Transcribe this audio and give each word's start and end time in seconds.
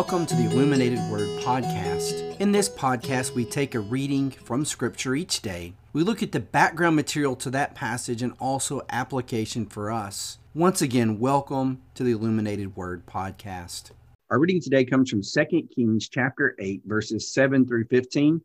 Welcome 0.00 0.24
to 0.28 0.34
the 0.34 0.46
Illuminated 0.46 0.98
Word 1.10 1.28
Podcast. 1.42 2.40
In 2.40 2.52
this 2.52 2.70
podcast, 2.70 3.34
we 3.34 3.44
take 3.44 3.74
a 3.74 3.80
reading 3.80 4.30
from 4.30 4.64
Scripture 4.64 5.14
each 5.14 5.42
day. 5.42 5.74
We 5.92 6.02
look 6.02 6.22
at 6.22 6.32
the 6.32 6.40
background 6.40 6.96
material 6.96 7.36
to 7.36 7.50
that 7.50 7.74
passage 7.74 8.22
and 8.22 8.32
also 8.40 8.80
application 8.88 9.66
for 9.66 9.90
us. 9.90 10.38
Once 10.54 10.80
again, 10.80 11.18
welcome 11.18 11.82
to 11.96 12.02
the 12.02 12.12
Illuminated 12.12 12.74
Word 12.76 13.04
Podcast. 13.04 13.90
Our 14.30 14.38
reading 14.38 14.62
today 14.62 14.86
comes 14.86 15.10
from 15.10 15.20
2 15.20 15.68
Kings 15.68 16.08
chapter 16.08 16.56
8, 16.58 16.80
verses 16.86 17.34
7 17.34 17.66
through 17.66 17.84
15. 17.84 18.40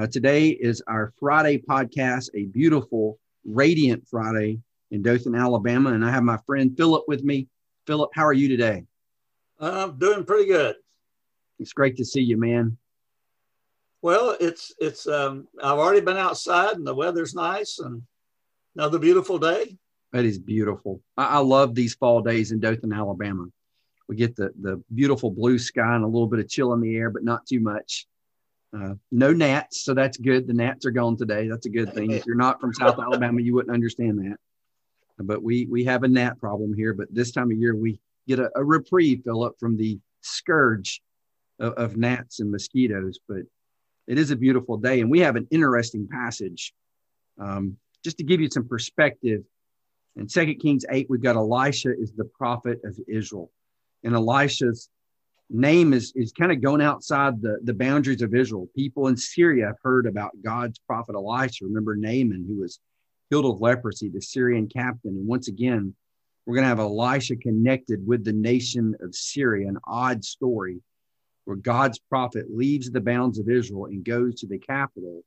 Uh, 0.00 0.06
today 0.06 0.48
is 0.48 0.82
our 0.88 1.12
Friday 1.20 1.58
podcast, 1.58 2.30
a 2.34 2.46
beautiful, 2.46 3.18
radiant 3.44 4.08
Friday 4.08 4.60
in 4.90 5.02
Dothan, 5.02 5.34
Alabama. 5.34 5.92
And 5.92 6.02
I 6.02 6.10
have 6.10 6.22
my 6.22 6.38
friend 6.46 6.74
Philip 6.74 7.04
with 7.06 7.22
me. 7.22 7.48
Philip, 7.86 8.12
how 8.14 8.24
are 8.24 8.32
you 8.32 8.48
today? 8.48 8.86
I'm 9.60 9.98
doing 9.98 10.24
pretty 10.24 10.46
good. 10.46 10.76
It's 11.58 11.72
great 11.72 11.96
to 11.96 12.04
see 12.04 12.20
you, 12.20 12.36
man. 12.36 12.76
Well, 14.02 14.36
it's 14.40 14.72
it's 14.78 15.06
um, 15.06 15.48
I've 15.62 15.78
already 15.78 16.00
been 16.00 16.16
outside 16.16 16.76
and 16.76 16.86
the 16.86 16.94
weather's 16.94 17.34
nice 17.34 17.78
and 17.78 18.02
another 18.76 18.98
beautiful 18.98 19.38
day. 19.38 19.76
That 20.12 20.24
is 20.24 20.38
beautiful. 20.38 21.00
I, 21.16 21.26
I 21.26 21.38
love 21.38 21.74
these 21.74 21.94
fall 21.94 22.20
days 22.20 22.52
in 22.52 22.60
Dothan, 22.60 22.92
Alabama. 22.92 23.46
We 24.08 24.16
get 24.16 24.36
the 24.36 24.52
the 24.60 24.82
beautiful 24.94 25.30
blue 25.30 25.58
sky 25.58 25.94
and 25.94 26.04
a 26.04 26.08
little 26.08 26.28
bit 26.28 26.40
of 26.40 26.48
chill 26.48 26.72
in 26.74 26.80
the 26.80 26.94
air, 26.96 27.10
but 27.10 27.24
not 27.24 27.46
too 27.46 27.60
much. 27.60 28.06
Uh, 28.76 28.94
no 29.10 29.32
gnats, 29.32 29.84
so 29.84 29.94
that's 29.94 30.18
good. 30.18 30.46
The 30.46 30.52
gnats 30.52 30.84
are 30.84 30.90
gone 30.90 31.16
today. 31.16 31.48
That's 31.48 31.66
a 31.66 31.70
good 31.70 31.94
thing. 31.94 32.10
If 32.10 32.26
you're 32.26 32.36
not 32.36 32.60
from 32.60 32.74
South 32.74 32.98
Alabama, 32.98 33.40
you 33.40 33.54
wouldn't 33.54 33.74
understand 33.74 34.18
that. 34.18 34.36
But 35.18 35.42
we 35.42 35.66
we 35.66 35.84
have 35.84 36.02
a 36.02 36.08
gnat 36.08 36.38
problem 36.38 36.74
here. 36.74 36.92
But 36.92 37.08
this 37.10 37.32
time 37.32 37.50
of 37.50 37.56
year, 37.56 37.74
we 37.74 37.98
get 38.28 38.38
a, 38.38 38.50
a 38.54 38.62
reprieve, 38.62 39.22
Philip, 39.24 39.58
from 39.58 39.76
the 39.76 39.98
scourge 40.20 41.00
of, 41.58 41.72
of 41.74 41.96
gnats 41.96 42.40
and 42.40 42.50
mosquitoes. 42.50 43.18
But 43.28 43.42
it 44.06 44.18
is 44.18 44.30
a 44.30 44.36
beautiful 44.36 44.76
day, 44.76 45.00
and 45.00 45.10
we 45.10 45.20
have 45.20 45.36
an 45.36 45.48
interesting 45.50 46.08
passage. 46.08 46.72
Um, 47.38 47.76
just 48.04 48.18
to 48.18 48.24
give 48.24 48.40
you 48.40 48.48
some 48.50 48.68
perspective, 48.68 49.42
in 50.16 50.28
Second 50.28 50.60
Kings 50.60 50.84
8, 50.90 51.08
we've 51.10 51.22
got 51.22 51.36
Elisha 51.36 51.92
is 51.92 52.12
the 52.12 52.24
prophet 52.24 52.80
of 52.84 52.96
Israel. 53.06 53.50
And 54.02 54.14
Elisha's 54.14 54.88
name 55.50 55.92
is, 55.92 56.12
is 56.16 56.32
kind 56.32 56.50
of 56.50 56.62
going 56.62 56.80
outside 56.80 57.40
the, 57.42 57.58
the 57.62 57.74
boundaries 57.74 58.22
of 58.22 58.34
Israel. 58.34 58.68
People 58.74 59.08
in 59.08 59.16
Syria 59.16 59.66
have 59.66 59.76
heard 59.82 60.06
about 60.06 60.30
God's 60.42 60.78
prophet 60.78 61.14
Elisha. 61.14 61.66
Remember 61.66 61.96
Naaman, 61.96 62.46
who 62.48 62.60
was 62.60 62.80
healed 63.28 63.44
of 63.44 63.60
leprosy, 63.60 64.08
the 64.08 64.22
Syrian 64.22 64.68
captain. 64.68 65.10
And 65.10 65.26
once 65.26 65.48
again, 65.48 65.94
we're 66.46 66.54
going 66.54 66.64
to 66.64 66.68
have 66.68 66.78
Elisha 66.78 67.36
connected 67.36 68.06
with 68.06 68.24
the 68.24 68.32
nation 68.32 68.94
of 69.00 69.14
Syria, 69.14 69.68
an 69.68 69.78
odd 69.84 70.24
story 70.24 70.80
where 71.46 71.56
God's 71.56 71.98
prophet 71.98 72.46
leaves 72.50 72.90
the 72.90 73.00
bounds 73.00 73.38
of 73.38 73.48
Israel 73.48 73.86
and 73.86 74.04
goes 74.04 74.34
to 74.40 74.48
the 74.48 74.58
capital 74.58 75.22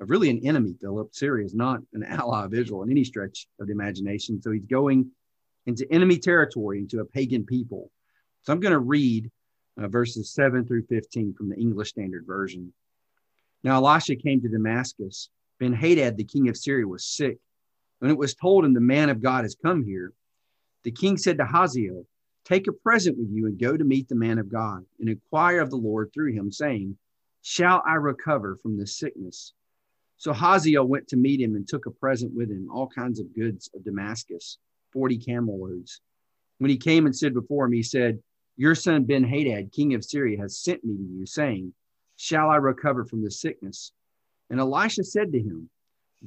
of 0.00 0.10
really 0.10 0.28
an 0.28 0.44
enemy, 0.44 0.74
Philip. 0.80 1.14
Syria 1.14 1.46
is 1.46 1.54
not 1.54 1.80
an 1.94 2.02
ally 2.06 2.44
of 2.44 2.52
Israel 2.52 2.82
in 2.82 2.90
any 2.90 3.04
stretch 3.04 3.46
of 3.60 3.68
the 3.68 3.72
imagination. 3.72 4.42
So 4.42 4.50
he's 4.50 4.66
going 4.66 5.10
into 5.66 5.86
enemy 5.90 6.18
territory, 6.18 6.80
into 6.80 7.00
a 7.00 7.04
pagan 7.04 7.46
people. 7.46 7.90
So 8.42 8.52
I'm 8.52 8.58
going 8.58 8.72
to 8.72 8.80
read 8.80 9.30
uh, 9.80 9.86
verses 9.86 10.34
7 10.34 10.66
through 10.66 10.84
15 10.86 11.34
from 11.34 11.48
the 11.48 11.56
English 11.56 11.90
Standard 11.90 12.26
Version. 12.26 12.72
Now 13.62 13.76
Elisha 13.76 14.16
came 14.16 14.42
to 14.42 14.48
Damascus. 14.48 15.30
Ben 15.60 15.72
Hadad, 15.72 16.16
the 16.16 16.24
king 16.24 16.48
of 16.48 16.56
Syria, 16.56 16.88
was 16.88 17.06
sick. 17.06 17.38
When 18.00 18.10
it 18.10 18.18
was 18.18 18.34
told 18.34 18.64
him, 18.64 18.74
The 18.74 18.80
man 18.80 19.10
of 19.10 19.22
God 19.22 19.44
has 19.44 19.54
come 19.54 19.84
here, 19.84 20.12
the 20.82 20.90
king 20.90 21.16
said 21.16 21.38
to 21.38 21.46
Hazael, 21.46 22.04
Take 22.44 22.66
a 22.66 22.72
present 22.72 23.18
with 23.18 23.30
you 23.30 23.46
and 23.46 23.58
go 23.58 23.76
to 23.76 23.84
meet 23.84 24.08
the 24.08 24.14
man 24.14 24.38
of 24.38 24.50
God 24.50 24.84
and 24.98 25.08
inquire 25.08 25.60
of 25.60 25.70
the 25.70 25.76
Lord 25.76 26.10
through 26.12 26.32
him, 26.32 26.50
saying, 26.50 26.96
Shall 27.42 27.82
I 27.86 27.94
recover 27.94 28.56
from 28.62 28.76
this 28.76 28.98
sickness? 28.98 29.52
So 30.16 30.32
Hazael 30.32 30.86
went 30.86 31.08
to 31.08 31.16
meet 31.16 31.40
him 31.40 31.56
and 31.56 31.66
took 31.66 31.86
a 31.86 31.90
present 31.90 32.34
with 32.34 32.50
him, 32.50 32.68
all 32.72 32.88
kinds 32.88 33.20
of 33.20 33.34
goods 33.34 33.70
of 33.74 33.84
Damascus, 33.84 34.58
40 34.92 35.18
camel 35.18 35.60
loads. 35.60 36.00
When 36.58 36.70
he 36.70 36.76
came 36.76 37.06
and 37.06 37.14
stood 37.14 37.34
before 37.34 37.66
him, 37.66 37.72
he 37.72 37.82
said, 37.82 38.22
Your 38.56 38.74
son 38.74 39.04
Ben 39.04 39.24
Hadad, 39.24 39.72
king 39.72 39.94
of 39.94 40.04
Syria, 40.04 40.38
has 40.38 40.58
sent 40.58 40.84
me 40.84 40.96
to 40.96 41.02
you, 41.02 41.26
saying, 41.26 41.74
Shall 42.16 42.50
I 42.50 42.56
recover 42.56 43.04
from 43.04 43.22
this 43.22 43.40
sickness? 43.40 43.92
And 44.50 44.60
Elisha 44.60 45.04
said 45.04 45.32
to 45.32 45.40
him, 45.40 45.70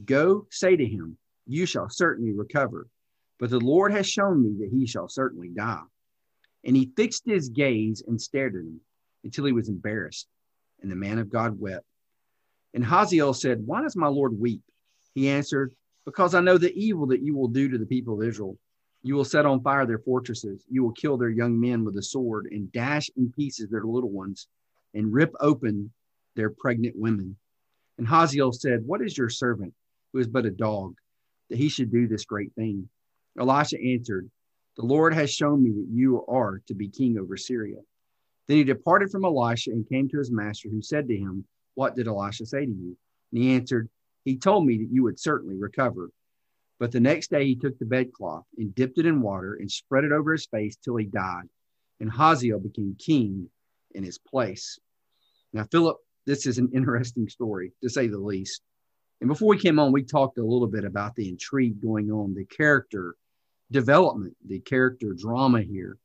Go 0.03 0.47
say 0.49 0.75
to 0.75 0.85
him, 0.85 1.17
You 1.45 1.65
shall 1.65 1.89
certainly 1.89 2.33
recover 2.33 2.87
but 3.39 3.49
the 3.49 3.59
Lord 3.59 3.91
has 3.91 4.07
shown 4.07 4.41
me 4.41 4.55
that 4.59 4.71
he 4.71 4.85
shall 4.85 5.09
certainly 5.09 5.49
die. 5.49 5.83
And 6.65 6.75
he 6.75 6.91
fixed 6.97 7.23
his 7.25 7.49
gaze 7.49 8.03
and 8.05 8.19
stared 8.19 8.55
at 8.55 8.61
him 8.61 8.81
until 9.23 9.45
he 9.45 9.51
was 9.51 9.69
embarrassed. 9.69 10.27
And 10.81 10.91
the 10.91 10.95
man 10.95 11.19
of 11.19 11.29
God 11.29 11.59
wept. 11.59 11.85
And 12.73 12.83
Hazael 12.83 13.33
said, 13.33 13.65
Why 13.65 13.81
does 13.81 13.95
my 13.95 14.07
Lord 14.07 14.37
weep? 14.37 14.61
He 15.13 15.29
answered, 15.29 15.73
Because 16.05 16.35
I 16.35 16.41
know 16.41 16.57
the 16.57 16.73
evil 16.73 17.07
that 17.07 17.21
you 17.21 17.35
will 17.35 17.47
do 17.47 17.69
to 17.69 17.77
the 17.77 17.85
people 17.85 18.19
of 18.21 18.27
Israel. 18.27 18.57
You 19.01 19.15
will 19.15 19.23
set 19.23 19.45
on 19.45 19.61
fire 19.61 19.85
their 19.85 19.99
fortresses. 19.99 20.65
You 20.69 20.83
will 20.83 20.91
kill 20.91 21.15
their 21.15 21.29
young 21.29 21.59
men 21.59 21.85
with 21.85 21.95
a 21.97 22.01
sword 22.01 22.47
and 22.51 22.71
dash 22.71 23.09
in 23.15 23.31
pieces 23.31 23.69
their 23.69 23.83
little 23.83 24.09
ones 24.09 24.47
and 24.93 25.13
rip 25.13 25.33
open 25.39 25.91
their 26.35 26.49
pregnant 26.49 26.95
women. 26.97 27.37
And 27.97 28.07
Hazael 28.07 28.51
said, 28.51 28.85
What 28.85 29.01
is 29.01 29.17
your 29.17 29.29
servant, 29.29 29.73
who 30.11 30.19
is 30.19 30.27
but 30.27 30.45
a 30.45 30.51
dog, 30.51 30.95
that 31.49 31.57
he 31.57 31.69
should 31.69 31.91
do 31.91 32.07
this 32.07 32.25
great 32.25 32.53
thing? 32.55 32.89
Elisha 33.39 33.79
answered, 33.79 34.29
The 34.77 34.85
Lord 34.85 35.13
has 35.13 35.33
shown 35.33 35.63
me 35.63 35.71
that 35.71 35.87
you 35.89 36.25
are 36.27 36.61
to 36.67 36.73
be 36.73 36.89
king 36.89 37.17
over 37.17 37.37
Syria. 37.37 37.77
Then 38.47 38.57
he 38.57 38.63
departed 38.63 39.09
from 39.09 39.25
Elisha 39.25 39.71
and 39.71 39.87
came 39.87 40.09
to 40.09 40.17
his 40.17 40.31
master, 40.31 40.69
who 40.69 40.81
said 40.81 41.07
to 41.07 41.17
him, 41.17 41.45
What 41.75 41.95
did 41.95 42.07
Elisha 42.07 42.45
say 42.45 42.65
to 42.65 42.71
you? 42.71 42.97
And 43.31 43.41
he 43.41 43.53
answered, 43.53 43.89
He 44.25 44.37
told 44.37 44.65
me 44.65 44.77
that 44.77 44.91
you 44.91 45.03
would 45.03 45.19
certainly 45.19 45.55
recover. 45.55 46.09
But 46.77 46.91
the 46.91 46.99
next 46.99 47.31
day 47.31 47.45
he 47.45 47.55
took 47.55 47.79
the 47.79 47.85
bedcloth 47.85 48.45
and 48.57 48.75
dipped 48.75 48.97
it 48.97 49.05
in 49.05 49.21
water 49.21 49.55
and 49.55 49.71
spread 49.71 50.03
it 50.03 50.11
over 50.11 50.33
his 50.33 50.45
face 50.45 50.75
till 50.75 50.97
he 50.97 51.05
died. 51.05 51.49
And 52.01 52.11
Hazael 52.11 52.59
became 52.59 52.97
king 52.99 53.49
in 53.93 54.03
his 54.03 54.17
place. 54.17 54.77
Now, 55.53 55.63
Philip, 55.71 55.97
this 56.25 56.45
is 56.45 56.57
an 56.57 56.71
interesting 56.73 57.29
story, 57.29 57.71
to 57.81 57.89
say 57.89 58.07
the 58.07 58.19
least. 58.19 58.61
And 59.21 59.29
before 59.29 59.47
we 59.47 59.57
came 59.57 59.79
on, 59.79 59.93
we 59.93 60.03
talked 60.03 60.37
a 60.37 60.43
little 60.43 60.67
bit 60.67 60.83
about 60.83 61.15
the 61.15 61.29
intrigue 61.29 61.81
going 61.81 62.11
on, 62.11 62.33
the 62.33 62.43
character 62.43 63.15
development, 63.71 64.35
the 64.45 64.59
character 64.59 65.13
drama 65.13 65.61
here. 65.61 65.97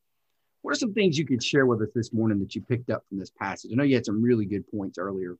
What 0.62 0.72
are 0.72 0.78
some 0.78 0.92
things 0.92 1.18
you 1.18 1.26
could 1.26 1.42
share 1.42 1.66
with 1.66 1.80
us 1.80 1.88
this 1.94 2.12
morning 2.12 2.38
that 2.40 2.54
you 2.54 2.60
picked 2.60 2.90
up 2.90 3.04
from 3.08 3.18
this 3.18 3.30
passage? 3.30 3.70
I 3.72 3.76
know 3.76 3.84
you 3.84 3.94
had 3.94 4.04
some 4.04 4.22
really 4.22 4.44
good 4.44 4.70
points 4.70 4.98
earlier. 4.98 5.36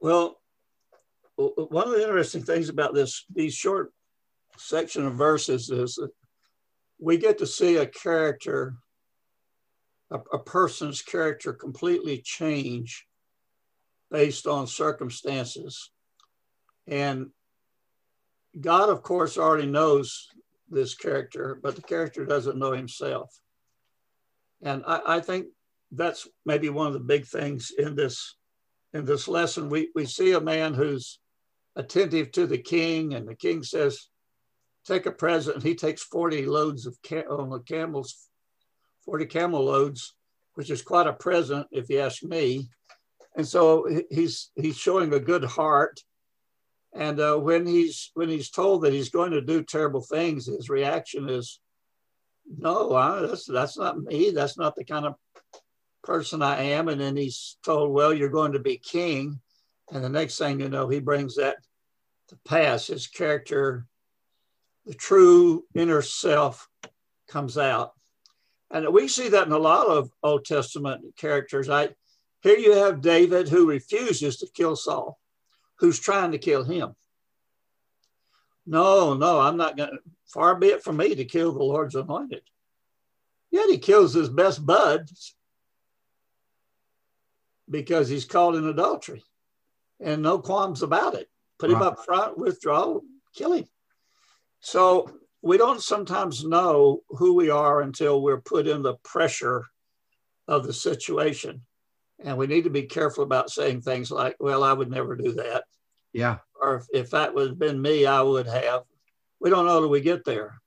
Well, 0.00 0.40
one 1.36 1.86
of 1.86 1.94
the 1.94 2.02
interesting 2.02 2.42
things 2.42 2.68
about 2.68 2.94
this 2.94 3.24
these 3.34 3.54
short 3.54 3.92
section 4.58 5.06
of 5.06 5.14
verses 5.14 5.70
is 5.70 5.94
that 5.94 6.10
we 6.98 7.16
get 7.16 7.38
to 7.38 7.46
see 7.46 7.76
a 7.76 7.86
character, 7.86 8.74
a, 10.10 10.18
a 10.32 10.38
person's 10.38 11.00
character 11.00 11.54
completely 11.54 12.18
change 12.18 13.06
based 14.10 14.46
on 14.46 14.66
circumstances. 14.66 15.90
And 16.86 17.30
God, 18.60 18.90
of 18.90 19.02
course, 19.02 19.38
already 19.38 19.66
knows 19.66 20.28
this 20.70 20.94
character, 20.94 21.58
but 21.62 21.76
the 21.76 21.82
character 21.82 22.24
doesn't 22.24 22.58
know 22.58 22.72
himself. 22.72 23.30
And 24.62 24.82
I, 24.86 25.16
I, 25.16 25.20
think 25.20 25.46
that's 25.90 26.28
maybe 26.44 26.68
one 26.68 26.86
of 26.86 26.92
the 26.92 27.00
big 27.00 27.26
things 27.26 27.72
in 27.76 27.96
this 27.96 28.36
in 28.92 29.04
this 29.04 29.26
lesson. 29.28 29.68
We 29.68 29.90
we 29.94 30.04
see 30.04 30.32
a 30.32 30.40
man 30.40 30.74
who's 30.74 31.18
attentive 31.76 32.32
to 32.32 32.46
the 32.46 32.58
king, 32.58 33.14
and 33.14 33.26
the 33.26 33.34
king 33.34 33.62
says, 33.62 34.08
"Take 34.86 35.06
a 35.06 35.12
present." 35.12 35.62
He 35.62 35.74
takes 35.74 36.02
forty 36.02 36.44
loads 36.44 36.86
of 36.86 36.96
ca- 37.06 37.28
on 37.28 37.48
the 37.50 37.60
camels, 37.60 38.28
forty 39.04 39.26
camel 39.26 39.64
loads, 39.64 40.14
which 40.54 40.70
is 40.70 40.82
quite 40.82 41.06
a 41.06 41.14
present 41.14 41.66
if 41.70 41.88
you 41.88 42.00
ask 42.00 42.22
me. 42.22 42.68
And 43.36 43.46
so 43.46 43.88
he's 44.10 44.50
he's 44.56 44.76
showing 44.76 45.12
a 45.14 45.20
good 45.20 45.44
heart 45.44 46.00
and 46.92 47.20
uh, 47.20 47.36
when 47.36 47.66
he's 47.66 48.10
when 48.14 48.28
he's 48.28 48.50
told 48.50 48.82
that 48.82 48.92
he's 48.92 49.10
going 49.10 49.30
to 49.32 49.40
do 49.40 49.62
terrible 49.62 50.00
things, 50.00 50.46
his 50.46 50.68
reaction 50.68 51.28
is, 51.28 51.60
"No, 52.58 52.94
I, 52.94 53.20
that's 53.20 53.44
that's 53.44 53.78
not 53.78 54.02
me. 54.02 54.30
That's 54.30 54.58
not 54.58 54.74
the 54.74 54.84
kind 54.84 55.06
of 55.06 55.14
person 56.02 56.42
I 56.42 56.62
am." 56.62 56.88
And 56.88 57.00
then 57.00 57.16
he's 57.16 57.58
told, 57.64 57.92
"Well, 57.92 58.12
you're 58.12 58.28
going 58.28 58.52
to 58.52 58.58
be 58.58 58.76
king." 58.76 59.40
And 59.92 60.02
the 60.02 60.08
next 60.08 60.38
thing 60.38 60.60
you 60.60 60.68
know, 60.68 60.88
he 60.88 61.00
brings 61.00 61.36
that 61.36 61.56
to 62.28 62.38
pass. 62.44 62.88
His 62.88 63.06
character, 63.06 63.86
the 64.84 64.94
true 64.94 65.64
inner 65.74 66.02
self, 66.02 66.68
comes 67.28 67.56
out, 67.56 67.92
and 68.72 68.92
we 68.92 69.06
see 69.06 69.28
that 69.28 69.46
in 69.46 69.52
a 69.52 69.58
lot 69.58 69.86
of 69.86 70.10
Old 70.24 70.44
Testament 70.44 71.04
characters. 71.16 71.68
I 71.68 71.90
here 72.42 72.58
you 72.58 72.72
have 72.72 73.00
David 73.00 73.48
who 73.48 73.68
refuses 73.68 74.38
to 74.38 74.48
kill 74.54 74.74
Saul 74.74 75.19
who's 75.80 75.98
trying 75.98 76.32
to 76.32 76.38
kill 76.38 76.62
him. 76.62 76.94
No, 78.66 79.14
no, 79.14 79.40
I'm 79.40 79.56
not 79.56 79.76
going 79.76 79.90
to, 79.90 79.98
far 80.32 80.54
be 80.54 80.68
it 80.68 80.84
from 80.84 80.98
me 80.98 81.14
to 81.14 81.24
kill 81.24 81.52
the 81.52 81.62
Lord's 81.62 81.94
anointed. 81.96 82.42
Yet 83.50 83.68
he 83.68 83.78
kills 83.78 84.14
his 84.14 84.28
best 84.28 84.64
buds 84.64 85.34
because 87.68 88.08
he's 88.08 88.24
caught 88.24 88.54
in 88.54 88.66
adultery 88.66 89.24
and 89.98 90.22
no 90.22 90.38
qualms 90.38 90.82
about 90.82 91.14
it. 91.14 91.28
Put 91.58 91.70
him 91.70 91.82
up 91.82 92.04
front, 92.04 92.38
withdraw, 92.38 93.00
kill 93.34 93.52
him. 93.52 93.66
So 94.60 95.10
we 95.42 95.56
don't 95.56 95.82
sometimes 95.82 96.44
know 96.44 97.02
who 97.08 97.34
we 97.34 97.50
are 97.50 97.80
until 97.80 98.22
we're 98.22 98.40
put 98.40 98.66
in 98.66 98.82
the 98.82 98.94
pressure 99.02 99.66
of 100.46 100.66
the 100.66 100.72
situation. 100.72 101.62
And 102.24 102.36
we 102.36 102.46
need 102.46 102.64
to 102.64 102.70
be 102.70 102.82
careful 102.82 103.24
about 103.24 103.50
saying 103.50 103.80
things 103.80 104.10
like, 104.10 104.36
well, 104.40 104.62
I 104.62 104.72
would 104.72 104.90
never 104.90 105.16
do 105.16 105.32
that. 105.32 105.64
Yeah. 106.12 106.38
Or 106.60 106.76
if, 106.76 106.86
if 106.92 107.10
that 107.10 107.34
would 107.34 107.48
have 107.48 107.58
been 107.58 107.80
me, 107.80 108.06
I 108.06 108.20
would 108.20 108.46
have. 108.46 108.82
We 109.40 109.48
don't 109.48 109.66
know 109.66 109.80
till 109.80 109.88
we 109.88 110.00
get 110.00 110.24
there. 110.24 110.60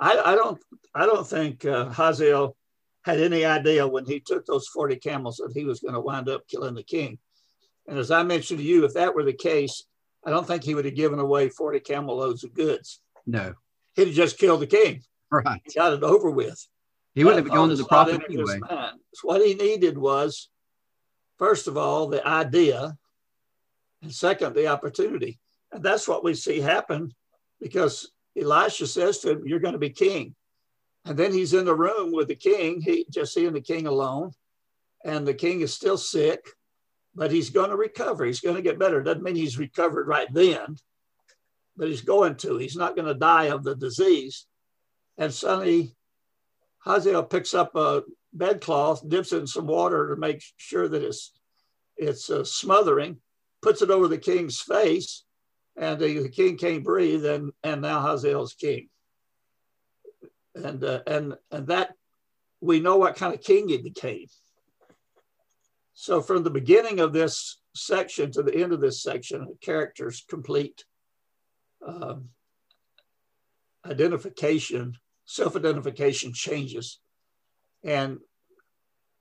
I, 0.00 0.18
I 0.18 0.34
don't 0.34 0.60
I 0.94 1.06
don't 1.06 1.26
think 1.26 1.64
uh, 1.64 1.90
Hazael 1.90 2.56
had 3.04 3.20
any 3.20 3.44
idea 3.44 3.86
when 3.86 4.04
he 4.04 4.20
took 4.20 4.44
those 4.44 4.66
40 4.68 4.96
camels 4.96 5.36
that 5.36 5.52
he 5.54 5.64
was 5.64 5.80
going 5.80 5.94
to 5.94 6.00
wind 6.00 6.28
up 6.28 6.48
killing 6.48 6.74
the 6.74 6.82
king. 6.82 7.18
And 7.86 7.98
as 7.98 8.10
I 8.10 8.24
mentioned 8.24 8.58
to 8.58 8.64
you, 8.64 8.84
if 8.84 8.94
that 8.94 9.14
were 9.14 9.22
the 9.22 9.32
case, 9.32 9.84
I 10.24 10.30
don't 10.30 10.46
think 10.46 10.64
he 10.64 10.74
would 10.74 10.86
have 10.86 10.96
given 10.96 11.20
away 11.20 11.48
40 11.48 11.80
camel 11.80 12.16
loads 12.16 12.42
of 12.42 12.52
goods. 12.52 13.00
No. 13.26 13.54
He'd 13.94 14.08
have 14.08 14.16
just 14.16 14.38
killed 14.38 14.60
the 14.60 14.66
king. 14.66 15.02
Right. 15.30 15.60
He 15.64 15.72
got 15.74 15.92
it 15.92 16.02
over 16.02 16.30
with. 16.30 16.66
He 17.14 17.24
wouldn't 17.24 17.46
have 17.46 17.54
gone 17.54 17.68
to 17.68 17.76
the 17.76 17.84
prophet 17.84 18.22
anyway. 18.28 18.60
What 19.22 19.46
he 19.46 19.54
needed 19.54 19.96
was, 19.96 20.48
first 21.38 21.68
of 21.68 21.76
all, 21.76 22.06
the 22.06 22.26
idea, 22.26 22.96
and 24.02 24.12
second, 24.12 24.54
the 24.54 24.68
opportunity. 24.68 25.38
And 25.72 25.82
that's 25.82 26.06
what 26.06 26.24
we 26.24 26.34
see 26.34 26.60
happen 26.60 27.12
because 27.60 28.10
Elisha 28.38 28.86
says 28.86 29.18
to 29.18 29.30
him, 29.30 29.42
You're 29.46 29.60
going 29.60 29.72
to 29.72 29.78
be 29.78 29.90
king. 29.90 30.34
And 31.04 31.16
then 31.16 31.32
he's 31.32 31.54
in 31.54 31.64
the 31.64 31.74
room 31.74 32.12
with 32.12 32.28
the 32.28 32.34
king, 32.34 32.80
he 32.80 33.06
just 33.10 33.32
seeing 33.32 33.52
the 33.52 33.60
king 33.60 33.86
alone. 33.86 34.32
And 35.04 35.26
the 35.26 35.34
king 35.34 35.60
is 35.60 35.72
still 35.72 35.96
sick, 35.96 36.44
but 37.14 37.30
he's 37.30 37.50
going 37.50 37.70
to 37.70 37.76
recover. 37.76 38.24
He's 38.24 38.40
going 38.40 38.56
to 38.56 38.62
get 38.62 38.78
better. 38.78 39.02
Doesn't 39.02 39.22
mean 39.22 39.36
he's 39.36 39.58
recovered 39.58 40.08
right 40.08 40.26
then, 40.32 40.76
but 41.76 41.88
he's 41.88 42.02
going 42.02 42.34
to. 42.36 42.56
He's 42.58 42.76
not 42.76 42.96
going 42.96 43.06
to 43.06 43.14
die 43.14 43.44
of 43.44 43.62
the 43.62 43.76
disease. 43.76 44.46
And 45.16 45.32
suddenly, 45.32 45.94
Hazael 46.84 47.22
picks 47.22 47.54
up 47.54 47.74
a 47.76 48.02
bedcloth, 48.36 49.08
dips 49.08 49.32
it 49.32 49.38
in 49.38 49.46
some 49.46 49.66
water 49.66 50.08
to 50.08 50.20
make 50.20 50.42
sure 50.56 50.88
that 50.88 51.02
it's 51.02 51.32
it's 51.96 52.28
uh, 52.28 52.44
smothering, 52.44 53.18
puts 53.62 53.80
it 53.82 53.90
over 53.90 54.06
the 54.06 54.18
king's 54.18 54.60
face, 54.60 55.24
and 55.76 55.98
the, 55.98 56.18
the 56.18 56.28
king 56.28 56.58
can't 56.58 56.84
breathe, 56.84 57.24
and 57.24 57.52
and 57.62 57.82
now 57.82 58.00
Hazael's 58.00 58.54
king. 58.54 58.88
And 60.54 60.82
uh, 60.84 61.00
and 61.06 61.34
and 61.50 61.66
that 61.68 61.94
we 62.60 62.80
know 62.80 62.96
what 62.96 63.16
kind 63.16 63.34
of 63.34 63.42
king 63.42 63.68
he 63.68 63.78
became. 63.78 64.26
So 65.94 66.20
from 66.20 66.42
the 66.42 66.50
beginning 66.50 67.00
of 67.00 67.12
this 67.12 67.58
section 67.74 68.30
to 68.32 68.42
the 68.42 68.54
end 68.54 68.72
of 68.72 68.80
this 68.80 69.02
section, 69.02 69.46
the 69.46 69.56
character's 69.60 70.24
complete 70.28 70.84
uh, 71.86 72.16
identification, 73.86 74.98
self-identification 75.24 76.32
changes. 76.34 77.00
And 77.84 78.18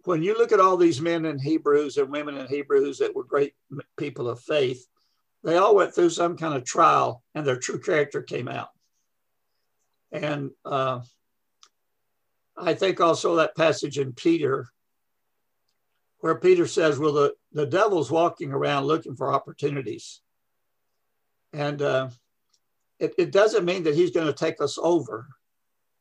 when 0.05 0.23
you 0.23 0.37
look 0.37 0.51
at 0.51 0.59
all 0.59 0.77
these 0.77 1.01
men 1.01 1.25
in 1.25 1.39
Hebrews 1.39 1.97
and 1.97 2.09
women 2.09 2.37
in 2.37 2.47
Hebrews 2.47 2.99
that 2.99 3.15
were 3.15 3.23
great 3.23 3.53
people 3.97 4.29
of 4.29 4.39
faith, 4.39 4.85
they 5.43 5.57
all 5.57 5.75
went 5.75 5.93
through 5.93 6.09
some 6.09 6.37
kind 6.37 6.55
of 6.55 6.63
trial 6.63 7.23
and 7.33 7.45
their 7.45 7.57
true 7.57 7.79
character 7.79 8.21
came 8.21 8.47
out. 8.47 8.69
And 10.11 10.51
uh, 10.63 11.01
I 12.57 12.73
think 12.73 13.01
also 13.01 13.35
that 13.35 13.55
passage 13.55 13.99
in 13.99 14.13
Peter, 14.13 14.67
where 16.19 16.35
Peter 16.35 16.65
says, 16.67 16.97
Well, 16.97 17.13
the, 17.13 17.33
the 17.51 17.65
devil's 17.65 18.09
walking 18.09 18.51
around 18.51 18.85
looking 18.85 19.15
for 19.15 19.33
opportunities. 19.33 20.21
And 21.53 21.81
uh, 21.81 22.09
it, 22.99 23.13
it 23.17 23.31
doesn't 23.31 23.65
mean 23.65 23.83
that 23.83 23.95
he's 23.95 24.11
going 24.11 24.27
to 24.27 24.33
take 24.33 24.61
us 24.61 24.77
over, 24.81 25.27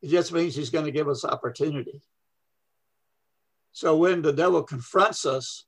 it 0.02 0.08
just 0.08 0.32
means 0.32 0.54
he's 0.54 0.70
going 0.70 0.84
to 0.84 0.90
give 0.90 1.08
us 1.08 1.24
opportunity. 1.24 2.02
So 3.74 3.96
when 3.96 4.22
the 4.22 4.32
devil 4.32 4.62
confronts 4.62 5.26
us, 5.26 5.66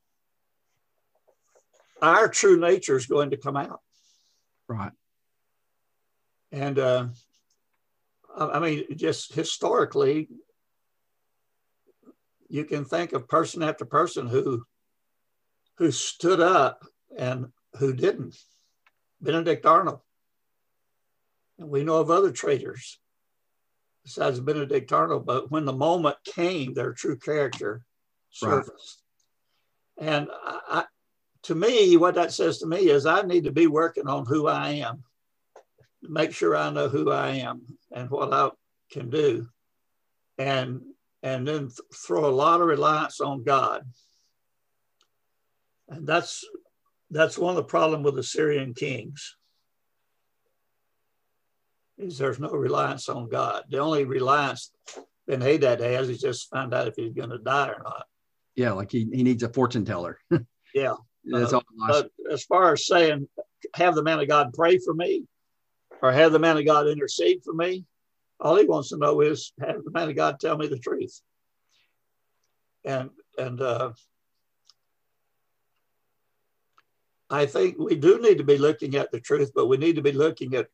our 2.00 2.28
true 2.28 2.56
nature 2.56 2.96
is 2.96 3.06
going 3.06 3.30
to 3.30 3.36
come 3.36 3.56
out. 3.56 3.80
Right. 4.68 4.92
And 6.52 6.78
uh, 6.78 7.08
I 8.36 8.60
mean, 8.60 8.84
just 8.96 9.34
historically, 9.34 10.28
you 12.48 12.64
can 12.64 12.84
think 12.84 13.12
of 13.12 13.26
person 13.26 13.64
after 13.64 13.84
person 13.84 14.28
who 14.28 14.62
who 15.78 15.90
stood 15.90 16.40
up 16.40 16.86
and 17.18 17.46
who 17.80 17.92
didn't. 17.92 18.36
Benedict 19.20 19.66
Arnold. 19.66 20.00
And 21.58 21.70
we 21.70 21.82
know 21.82 21.96
of 21.96 22.10
other 22.10 22.30
traitors 22.30 23.00
besides 24.04 24.38
Benedict 24.38 24.92
Arnold, 24.92 25.26
but 25.26 25.50
when 25.50 25.64
the 25.64 25.72
moment 25.72 26.16
came, 26.24 26.72
their 26.72 26.92
true 26.92 27.18
character 27.18 27.82
surfaced. 28.36 29.02
Right. 29.98 30.08
And 30.08 30.28
I, 30.32 30.84
to 31.44 31.54
me, 31.54 31.96
what 31.96 32.16
that 32.16 32.32
says 32.32 32.58
to 32.58 32.66
me 32.66 32.88
is 32.88 33.06
I 33.06 33.22
need 33.22 33.44
to 33.44 33.52
be 33.52 33.66
working 33.66 34.08
on 34.08 34.26
who 34.26 34.46
I 34.46 34.70
am, 34.70 35.04
make 36.02 36.32
sure 36.32 36.56
I 36.56 36.70
know 36.70 36.88
who 36.88 37.10
I 37.10 37.28
am 37.30 37.62
and 37.92 38.10
what 38.10 38.32
I 38.32 38.50
can 38.90 39.10
do, 39.10 39.46
and 40.38 40.82
and 41.22 41.46
then 41.46 41.68
th- 41.68 41.80
throw 41.94 42.26
a 42.26 42.30
lot 42.30 42.60
of 42.60 42.66
reliance 42.66 43.20
on 43.20 43.42
God. 43.42 43.82
And 45.88 46.06
that's 46.06 46.44
that's 47.10 47.38
one 47.38 47.50
of 47.50 47.56
the 47.56 47.64
problem 47.64 48.02
with 48.02 48.16
the 48.16 48.22
Syrian 48.22 48.74
kings. 48.74 49.36
Is 51.98 52.18
there's 52.18 52.38
no 52.38 52.50
reliance 52.50 53.08
on 53.08 53.28
God. 53.28 53.64
The 53.70 53.78
only 53.78 54.04
reliance 54.04 54.70
Ben 55.26 55.40
Hadad 55.40 55.80
has 55.80 56.08
is 56.08 56.20
just 56.20 56.50
find 56.50 56.74
out 56.74 56.88
if 56.88 56.94
he's 56.96 57.14
going 57.14 57.30
to 57.30 57.38
die 57.38 57.68
or 57.68 57.82
not. 57.82 58.06
Yeah, 58.56 58.72
like 58.72 58.90
he, 58.90 59.06
he 59.12 59.22
needs 59.22 59.42
a 59.42 59.48
fortune 59.50 59.84
teller. 59.84 60.18
yeah. 60.74 60.94
That's 61.24 61.52
uh, 61.52 61.60
But 61.88 62.10
as 62.30 62.44
far 62.44 62.72
as 62.72 62.86
saying, 62.86 63.28
have 63.74 63.94
the 63.94 64.02
man 64.02 64.20
of 64.20 64.28
God 64.28 64.52
pray 64.54 64.78
for 64.78 64.94
me 64.94 65.26
or 66.02 66.10
have 66.10 66.32
the 66.32 66.38
man 66.38 66.56
of 66.56 66.64
God 66.64 66.88
intercede 66.88 67.42
for 67.44 67.52
me, 67.52 67.84
all 68.40 68.56
he 68.56 68.64
wants 68.64 68.90
to 68.90 68.96
know 68.96 69.20
is 69.20 69.52
have 69.60 69.84
the 69.84 69.90
man 69.90 70.08
of 70.08 70.16
God 70.16 70.40
tell 70.40 70.56
me 70.56 70.68
the 70.68 70.78
truth. 70.78 71.20
And, 72.84 73.10
and, 73.36 73.60
uh, 73.60 73.92
I 77.28 77.46
think 77.46 77.76
we 77.76 77.96
do 77.96 78.20
need 78.20 78.38
to 78.38 78.44
be 78.44 78.56
looking 78.56 78.94
at 78.94 79.10
the 79.10 79.20
truth, 79.20 79.50
but 79.52 79.66
we 79.66 79.78
need 79.78 79.96
to 79.96 80.02
be 80.02 80.12
looking 80.12 80.54
at 80.54 80.68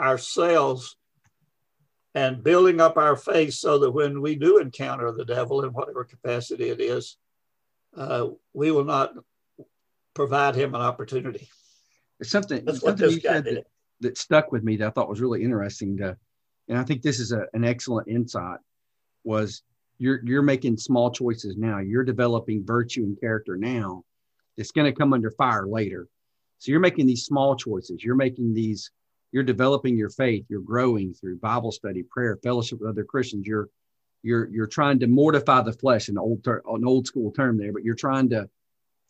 ourselves 0.00 0.96
and 2.16 2.42
building 2.42 2.80
up 2.80 2.96
our 2.96 3.14
faith 3.14 3.52
so 3.52 3.78
that 3.78 3.90
when 3.90 4.22
we 4.22 4.36
do 4.36 4.56
encounter 4.56 5.12
the 5.12 5.24
devil 5.24 5.62
in 5.62 5.70
whatever 5.70 6.02
capacity 6.02 6.70
it 6.70 6.80
is, 6.80 7.18
uh, 7.94 8.28
we 8.54 8.70
will 8.70 8.84
not 8.84 9.12
provide 10.14 10.56
him 10.56 10.74
an 10.74 10.80
opportunity. 10.80 11.46
It's 12.18 12.30
something, 12.30 12.64
That's 12.64 12.80
something 12.80 13.10
you 13.10 13.20
said 13.20 13.44
that, 13.44 13.66
that, 14.00 14.16
stuck 14.16 14.50
with 14.50 14.64
me 14.64 14.78
that 14.78 14.86
I 14.86 14.90
thought 14.90 15.10
was 15.10 15.20
really 15.20 15.44
interesting 15.44 15.98
to, 15.98 16.16
and 16.68 16.78
I 16.78 16.84
think 16.84 17.02
this 17.02 17.20
is 17.20 17.32
a, 17.32 17.48
an 17.52 17.64
excellent 17.64 18.08
insight 18.08 18.60
was 19.22 19.62
you're, 19.98 20.24
you're 20.24 20.40
making 20.40 20.78
small 20.78 21.10
choices 21.10 21.58
now. 21.58 21.80
You're 21.80 22.02
developing 22.02 22.64
virtue 22.64 23.02
and 23.02 23.20
character 23.20 23.56
now. 23.56 24.04
It's 24.56 24.70
going 24.70 24.90
to 24.90 24.98
come 24.98 25.12
under 25.12 25.30
fire 25.32 25.66
later. 25.66 26.08
So 26.60 26.70
you're 26.70 26.80
making 26.80 27.08
these 27.08 27.26
small 27.26 27.56
choices. 27.56 28.02
You're 28.02 28.14
making 28.14 28.54
these, 28.54 28.90
you're 29.32 29.42
developing 29.42 29.96
your 29.96 30.10
faith. 30.10 30.44
You're 30.48 30.60
growing 30.60 31.12
through 31.14 31.38
Bible 31.38 31.72
study, 31.72 32.02
prayer, 32.02 32.38
fellowship 32.42 32.80
with 32.80 32.90
other 32.90 33.04
Christians. 33.04 33.46
You're 33.46 33.68
you're 34.26 34.48
you're 34.48 34.66
trying 34.66 34.98
to 34.98 35.06
mortify 35.06 35.62
the 35.62 35.72
flesh 35.72 36.08
an 36.08 36.18
old 36.18 36.42
ter- 36.42 36.62
an 36.68 36.84
old 36.84 37.06
school 37.06 37.30
term 37.30 37.56
there 37.56 37.72
but 37.72 37.84
you're 37.84 37.94
trying 37.94 38.28
to 38.28 38.48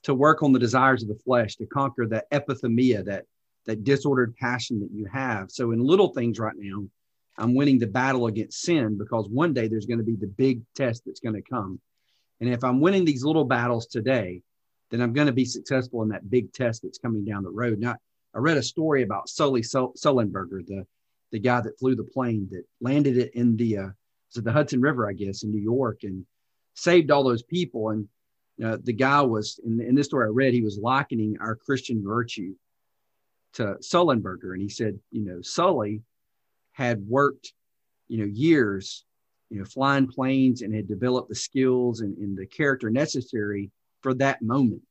to 0.02 0.14
work 0.14 0.42
on 0.42 0.52
the 0.52 0.58
desires 0.58 1.02
of 1.02 1.08
the 1.08 1.18
flesh 1.24 1.56
to 1.56 1.66
conquer 1.66 2.06
that 2.06 2.30
epithemia 2.30 3.04
that 3.04 3.24
that 3.64 3.82
disordered 3.82 4.36
passion 4.36 4.78
that 4.78 4.90
you 4.92 5.06
have 5.06 5.50
so 5.50 5.72
in 5.72 5.80
little 5.80 6.08
things 6.08 6.38
right 6.38 6.56
now 6.58 6.86
i'm 7.38 7.54
winning 7.54 7.78
the 7.78 7.86
battle 7.86 8.26
against 8.26 8.60
sin 8.60 8.98
because 8.98 9.26
one 9.28 9.54
day 9.54 9.68
there's 9.68 9.86
going 9.86 9.98
to 9.98 10.04
be 10.04 10.16
the 10.16 10.26
big 10.26 10.60
test 10.74 11.02
that's 11.06 11.20
going 11.20 11.34
to 11.34 11.42
come 11.42 11.80
and 12.40 12.52
if 12.52 12.62
i'm 12.62 12.80
winning 12.80 13.04
these 13.04 13.24
little 13.24 13.44
battles 13.44 13.86
today 13.86 14.42
then 14.90 15.00
i'm 15.00 15.14
going 15.14 15.26
to 15.26 15.32
be 15.32 15.46
successful 15.46 16.02
in 16.02 16.10
that 16.10 16.28
big 16.28 16.52
test 16.52 16.82
that's 16.82 16.98
coming 16.98 17.24
down 17.24 17.42
the 17.42 17.50
road 17.50 17.78
now 17.78 17.96
i 18.36 18.38
read 18.38 18.56
a 18.56 18.62
story 18.62 19.02
about 19.02 19.28
sully 19.28 19.62
sullenberger 19.62 20.64
the 20.66 20.86
the 21.32 21.38
guy 21.40 21.60
that 21.60 21.78
flew 21.78 21.94
the 21.94 22.04
plane 22.04 22.48
that 22.50 22.64
landed 22.80 23.16
it 23.16 23.34
in 23.34 23.56
the 23.56 23.78
uh, 23.78 23.88
to 24.32 24.40
the 24.40 24.52
Hudson 24.52 24.80
River, 24.80 25.08
I 25.08 25.12
guess, 25.12 25.42
in 25.42 25.50
New 25.50 25.60
York, 25.60 26.00
and 26.02 26.24
saved 26.74 27.10
all 27.10 27.24
those 27.24 27.42
people. 27.42 27.90
And 27.90 28.08
uh, 28.64 28.78
the 28.82 28.92
guy 28.92 29.22
was 29.22 29.60
in, 29.64 29.80
in 29.80 29.94
this 29.94 30.06
story 30.06 30.26
I 30.26 30.30
read, 30.30 30.54
he 30.54 30.62
was 30.62 30.78
likening 30.78 31.36
our 31.40 31.56
Christian 31.56 32.02
virtue 32.04 32.54
to 33.54 33.76
Sullenberger, 33.80 34.52
and 34.52 34.62
he 34.62 34.68
said, 34.68 34.98
you 35.10 35.24
know, 35.24 35.40
Sully 35.42 36.02
had 36.72 37.06
worked, 37.06 37.52
you 38.08 38.18
know, 38.18 38.30
years, 38.32 39.04
you 39.50 39.58
know, 39.58 39.64
flying 39.64 40.06
planes 40.06 40.62
and 40.62 40.74
had 40.74 40.88
developed 40.88 41.28
the 41.28 41.34
skills 41.34 42.00
and, 42.00 42.16
and 42.18 42.36
the 42.36 42.46
character 42.46 42.90
necessary 42.90 43.70
for 44.02 44.12
that 44.14 44.42
moment. 44.42 44.82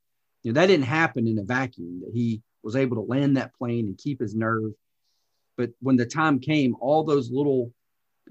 You 0.42 0.52
know, 0.52 0.60
that 0.60 0.66
didn't 0.66 0.86
happen 0.86 1.28
in 1.28 1.38
a 1.38 1.44
vacuum, 1.44 2.00
that 2.04 2.12
he 2.12 2.42
was 2.66 2.74
able 2.74 2.96
to 2.96 3.08
land 3.08 3.36
that 3.36 3.54
plane 3.54 3.86
and 3.86 3.96
keep 3.96 4.20
his 4.20 4.34
nerve. 4.34 4.72
But 5.56 5.70
when 5.78 5.94
the 5.94 6.04
time 6.04 6.40
came, 6.40 6.74
all 6.80 7.04
those 7.04 7.30
little 7.30 7.72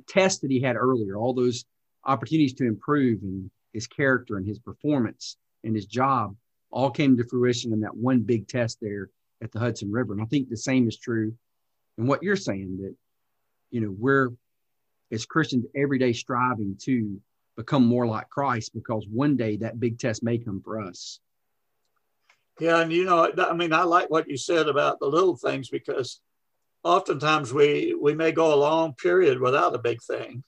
tests 0.10 0.42
that 0.42 0.52
he 0.52 0.60
had 0.60 0.76
earlier, 0.76 1.16
all 1.16 1.34
those 1.34 1.64
opportunities 2.04 2.54
to 2.56 2.68
improve 2.68 3.24
in 3.24 3.50
his 3.72 3.88
character 3.88 4.36
and 4.36 4.46
his 4.46 4.60
performance 4.60 5.38
and 5.64 5.74
his 5.74 5.86
job 5.86 6.36
all 6.70 6.92
came 6.92 7.16
to 7.16 7.24
fruition 7.24 7.72
in 7.72 7.80
that 7.80 7.96
one 7.96 8.20
big 8.20 8.46
test 8.50 8.78
there 8.82 9.10
at 9.42 9.54
the 9.54 9.60
Hudson 9.60 9.90
River. 9.90 10.12
And 10.12 10.22
I 10.22 10.26
think 10.26 10.50
the 10.50 10.58
same 10.58 10.86
is 10.90 10.98
true 10.98 11.34
in 11.98 12.06
what 12.06 12.22
you're 12.22 12.36
saying 12.36 12.80
that, 12.82 12.94
you 13.72 13.80
know, 13.80 13.96
we're 13.98 14.32
as 15.14 15.26
Christians 15.26 15.66
every 15.74 15.98
day 15.98 16.12
striving 16.12 16.76
to 16.82 17.22
become 17.56 17.86
more 17.86 18.06
like 18.06 18.30
Christ 18.30 18.74
because 18.74 19.08
one 19.08 19.38
day 19.38 19.56
that 19.58 19.80
big 19.80 19.98
test 19.98 20.24
may 20.24 20.38
come 20.38 20.62
for 20.62 20.82
us. 20.82 21.22
Yeah, 22.60 22.80
and 22.80 22.92
you 22.92 23.04
know, 23.06 23.32
I 23.38 23.54
mean, 23.54 23.74
I 23.74 23.84
like 23.84 24.10
what 24.10 24.30
you 24.30 24.38
said 24.38 24.68
about 24.68 25.00
the 25.00 25.08
little 25.08 25.36
things 25.36 25.70
because 25.70 26.22
oftentimes 26.84 27.52
we 27.52 27.96
we 28.00 28.14
may 28.14 28.32
go 28.32 28.54
a 28.54 28.56
long 28.56 28.94
period 28.94 29.42
without 29.42 29.76
a 29.76 29.80
big 29.80 30.02
thing, 30.02 30.44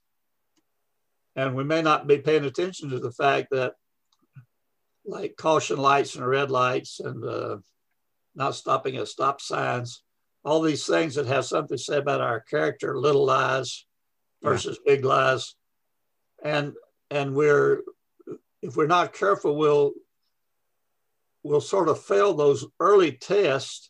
and 1.35 1.55
we 1.55 1.65
may 1.65 1.81
not 1.81 2.07
be 2.07 2.19
paying 2.19 2.45
attention 2.45 2.89
to 2.89 2.99
the 2.99 3.11
fact 3.11 3.49
that, 3.51 3.73
like 5.05 5.35
caution 5.35 5.77
lights 5.77 6.15
and 6.15 6.25
red 6.25 6.49
lights, 6.49 7.01
and 7.01 7.23
uh, 7.25 7.57
not 8.35 8.55
stopping 8.55 8.95
at 8.95 9.09
stop 9.09 9.41
signs, 9.41 10.01
all 10.45 10.61
these 10.61 10.85
things 10.85 11.15
that 11.15 11.25
have 11.25 11.43
something 11.43 11.77
to 11.77 11.83
say 11.83 11.97
about 11.97 12.21
our 12.21 12.39
character, 12.39 12.97
little 12.97 13.25
lies 13.25 13.85
versus 14.41 14.79
yeah. 14.85 14.95
big 14.95 15.03
lies, 15.03 15.55
and 16.41 16.73
and 17.11 17.35
we're 17.35 17.81
if 18.61 18.77
we're 18.77 18.87
not 18.87 19.13
careful, 19.13 19.57
we'll 19.57 19.91
we'll 21.43 21.61
sort 21.61 21.89
of 21.89 22.01
fail 22.01 22.33
those 22.33 22.65
early 22.79 23.11
tests 23.11 23.89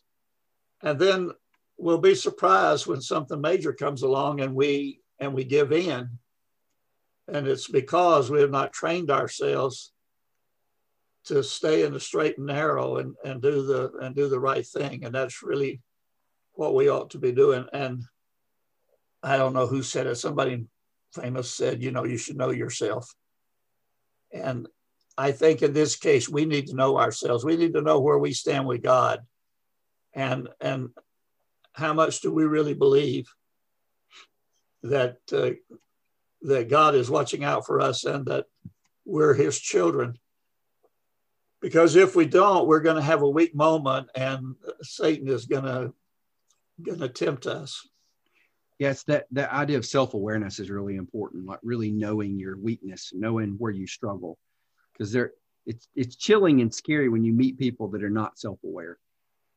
and 0.82 0.98
then 0.98 1.30
we'll 1.76 1.98
be 1.98 2.14
surprised 2.14 2.86
when 2.86 3.00
something 3.00 3.40
major 3.40 3.72
comes 3.72 4.02
along 4.02 4.40
and 4.40 4.54
we 4.54 5.00
and 5.18 5.34
we 5.34 5.44
give 5.44 5.72
in. 5.72 6.18
And 7.32 7.46
it's 7.46 7.68
because 7.68 8.30
we 8.30 8.40
have 8.40 8.50
not 8.50 8.72
trained 8.72 9.10
ourselves 9.10 9.92
to 11.24 11.42
stay 11.42 11.82
in 11.84 11.92
the 11.92 12.00
straight 12.00 12.38
and 12.38 12.46
narrow 12.46 12.96
and, 12.96 13.14
and 13.24 13.42
do 13.42 13.66
the 13.66 13.92
and 14.00 14.14
do 14.14 14.28
the 14.28 14.40
right 14.40 14.66
thing. 14.66 15.04
And 15.04 15.14
that's 15.14 15.42
really 15.42 15.80
what 16.52 16.74
we 16.74 16.88
ought 16.88 17.10
to 17.10 17.18
be 17.18 17.32
doing. 17.32 17.66
And 17.72 18.02
i 19.22 19.36
don't 19.36 19.54
know 19.54 19.66
who 19.66 19.82
said 19.82 20.06
it. 20.06 20.14
Somebody 20.16 20.66
famous 21.14 21.50
said 21.50 21.82
you 21.82 21.90
know 21.90 22.04
you 22.04 22.16
should 22.16 22.36
know 22.36 22.50
yourself. 22.50 23.12
And 24.32 24.68
I 25.18 25.32
think 25.32 25.62
in 25.62 25.72
this 25.72 25.96
case, 25.96 26.28
we 26.28 26.44
need 26.44 26.68
to 26.68 26.76
know 26.76 26.96
ourselves. 26.96 27.44
We 27.44 27.56
need 27.56 27.74
to 27.74 27.82
know 27.82 27.98
where 27.98 28.18
we 28.18 28.32
stand 28.32 28.68
with 28.68 28.84
God 28.84 29.26
and, 30.14 30.48
and 30.60 30.90
how 31.72 31.92
much 31.92 32.20
do 32.20 32.32
we 32.32 32.44
really 32.44 32.74
believe 32.74 33.26
that, 34.84 35.16
uh, 35.32 35.50
that 36.42 36.68
God 36.68 36.94
is 36.94 37.10
watching 37.10 37.42
out 37.42 37.66
for 37.66 37.80
us 37.80 38.04
and 38.04 38.26
that 38.26 38.46
we're 39.04 39.34
his 39.34 39.58
children. 39.58 40.16
Because 41.60 41.96
if 41.96 42.14
we 42.14 42.26
don't, 42.26 42.68
we're 42.68 42.78
going 42.78 42.94
to 42.94 43.02
have 43.02 43.22
a 43.22 43.28
weak 43.28 43.56
moment 43.56 44.08
and 44.14 44.54
Satan 44.82 45.26
is 45.26 45.46
going 45.46 45.64
to, 45.64 45.92
going 46.80 47.00
to 47.00 47.08
tempt 47.08 47.48
us. 47.48 47.88
Yes, 48.78 49.02
that, 49.04 49.26
that 49.32 49.52
idea 49.52 49.78
of 49.78 49.84
self-awareness 49.84 50.60
is 50.60 50.70
really 50.70 50.94
important, 50.94 51.46
like 51.46 51.58
really 51.64 51.90
knowing 51.90 52.38
your 52.38 52.56
weakness, 52.56 53.10
knowing 53.12 53.56
where 53.58 53.72
you 53.72 53.88
struggle 53.88 54.38
because 54.98 55.12
they're 55.12 55.32
it's 55.68 55.86
it's 55.94 56.16
chilling 56.16 56.60
and 56.60 56.74
scary 56.74 57.08
when 57.08 57.24
you 57.24 57.32
meet 57.32 57.58
people 57.58 57.88
that 57.88 58.02
are 58.02 58.10
not 58.10 58.38
self-aware. 58.38 58.98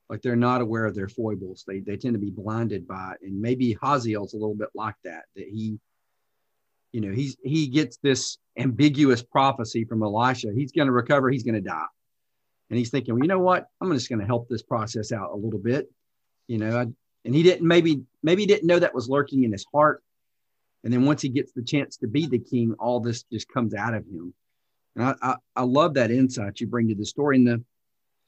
Like 0.09 0.21
they're 0.21 0.35
not 0.35 0.59
aware 0.59 0.85
of 0.85 0.93
their 0.93 1.07
foibles. 1.07 1.63
They 1.65 1.79
they 1.79 1.95
tend 1.95 2.15
to 2.15 2.19
be 2.19 2.29
blinded 2.29 2.85
by 2.85 3.13
it. 3.13 3.25
And 3.25 3.41
maybe 3.41 3.77
hazael's 3.81 4.33
a 4.33 4.37
little 4.37 4.55
bit 4.55 4.69
like 4.75 4.95
that 5.05 5.23
that 5.37 5.47
he 5.47 5.79
you 6.91 6.99
know 6.99 7.13
he's 7.13 7.37
he 7.43 7.67
gets 7.67 7.97
this 7.97 8.37
ambiguous 8.57 9.23
prophecy 9.23 9.85
from 9.85 10.03
elisha. 10.03 10.51
He's 10.53 10.73
going 10.73 10.87
to 10.87 10.91
recover. 10.91 11.29
He's 11.29 11.43
going 11.43 11.55
to 11.55 11.61
die. 11.61 11.85
And 12.69 12.77
he's 12.77 12.89
thinking 12.89 13.13
well 13.13 13.23
you 13.23 13.29
know 13.29 13.39
what? 13.39 13.67
I'm 13.79 13.91
just 13.93 14.09
going 14.09 14.19
to 14.19 14.25
help 14.25 14.49
this 14.49 14.63
process 14.63 15.13
out 15.13 15.31
a 15.31 15.37
little 15.37 15.59
bit. 15.59 15.89
You 16.47 16.57
know 16.57 16.77
I, 16.77 16.87
and 17.23 17.33
he 17.33 17.41
didn't 17.41 17.65
maybe 17.65 18.01
maybe 18.21 18.41
he 18.41 18.47
didn't 18.47 18.67
know 18.67 18.79
that 18.79 18.93
was 18.93 19.07
lurking 19.07 19.45
in 19.45 19.53
his 19.53 19.65
heart. 19.73 20.03
And 20.83 20.91
then 20.91 21.05
once 21.05 21.21
he 21.21 21.29
gets 21.29 21.53
the 21.53 21.63
chance 21.63 21.95
to 21.97 22.07
be 22.07 22.27
the 22.27 22.39
king 22.39 22.75
all 22.79 22.99
this 22.99 23.23
just 23.31 23.47
comes 23.47 23.73
out 23.73 23.93
of 23.93 24.05
him 24.07 24.33
and 24.95 25.05
I, 25.05 25.15
I, 25.21 25.35
I 25.55 25.63
love 25.63 25.93
that 25.95 26.11
insight 26.11 26.59
you 26.59 26.67
bring 26.67 26.87
to 26.89 26.95
the 26.95 27.05
story 27.05 27.37
and 27.37 27.47
the, 27.47 27.63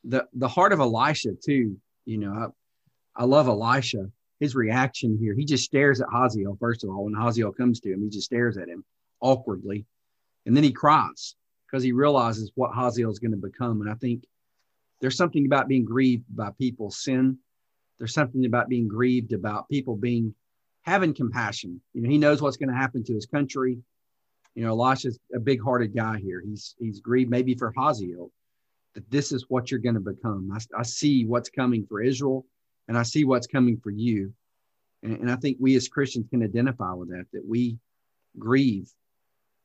the, 0.04 0.28
the 0.34 0.48
heart 0.48 0.74
of 0.74 0.80
Elisha 0.80 1.32
too. 1.44 1.78
You 2.06 2.18
know, 2.18 2.34
I, 2.34 3.22
I 3.22 3.26
love 3.26 3.48
Elisha, 3.48 4.10
his 4.40 4.56
reaction 4.56 5.18
here. 5.20 5.34
He 5.34 5.46
just 5.46 5.66
stares 5.66 6.02
at 6.02 6.08
Hazael. 6.12 6.58
first 6.60 6.84
of 6.84 6.90
all, 6.90 7.06
when 7.06 7.14
Hazael 7.14 7.52
comes 7.52 7.80
to 7.82 7.92
him, 7.92 8.02
he 8.02 8.10
just 8.10 8.26
stares 8.26 8.58
at 8.58 8.70
him 8.70 8.84
awkwardly. 9.20 9.86
And 10.46 10.56
then 10.56 10.64
he 10.64 10.72
cries 10.72 11.36
because 11.68 11.84
he 11.84 11.92
realizes 11.92 12.52
what 12.56 12.74
Hazael 12.74 13.12
is 13.12 13.20
going 13.20 13.32
to 13.32 13.38
become. 13.38 13.82
And 13.82 13.90
I 13.90 13.96
think 13.96 14.26
there's 15.00 15.18
something 15.18 15.46
about 15.46 15.68
being 15.68 15.86
grieved 15.86 16.26
by 16.30 16.52
people's 16.58 17.04
sin. 17.04 17.38
There's 17.98 18.14
something 18.14 18.46
about 18.46 18.70
being 18.70 18.88
grieved 18.88 19.34
about 19.34 19.70
people 19.70 19.96
being 19.96 20.34
having 20.84 21.14
compassion. 21.14 21.82
You 21.94 22.02
know, 22.02 22.10
he 22.10 22.18
knows 22.18 22.42
what's 22.42 22.58
going 22.58 22.70
to 22.70 22.76
happen 22.76 23.04
to 23.06 23.14
his 23.14 23.26
country 23.26 23.80
you 24.56 24.64
know, 24.64 24.70
Elisha's 24.70 25.20
a 25.34 25.40
big 25.40 25.62
hearted 25.62 25.96
guy 25.96 26.20
here. 26.20 26.42
He's 26.42 26.76
he's 26.80 27.00
grieved 27.00 27.30
maybe 27.30 27.56
for 27.56 27.74
Hazael 27.76 28.32
that 28.94 29.10
this 29.10 29.32
is 29.32 29.46
what 29.50 29.72
you're 29.72 29.80
going 29.80 29.96
to 29.96 30.02
become. 30.02 30.52
I, 30.54 30.80
I, 30.80 30.84
see 30.84 31.26
what's 31.26 31.50
coming 31.50 31.86
for 31.88 32.02
Israel 32.02 32.46
and 32.88 32.96
I 32.96 33.02
see 33.02 33.24
what's 33.24 33.48
coming 33.48 33.80
for 33.82 33.90
you. 33.90 34.32
And, 35.02 35.18
and 35.18 35.32
I 35.32 35.36
think 35.36 35.58
we 35.60 35.76
as 35.76 35.88
Christians 35.88 36.28
can 36.30 36.44
identify 36.44 36.94
with 36.94 37.10
that, 37.10 37.26
that 37.34 37.44
we 37.44 37.80
grieve. 38.38 38.92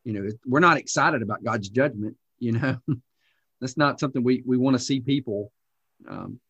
You 0.04 0.14
know, 0.14 0.28
we're 0.47 0.61
not 0.61 0.78
excited 0.78 1.21
about 1.21 1.45
God's 1.45 1.68
judgment. 1.68 2.16
You 2.38 2.52
know, 2.52 2.78
that's 3.61 3.76
not 3.76 4.00
something 4.00 4.25
we, 4.25 4.42
we 4.47 4.57
want 4.57 4.78
to 4.78 4.83
see 4.83 5.00
people 5.00 5.52
um, 6.09 6.40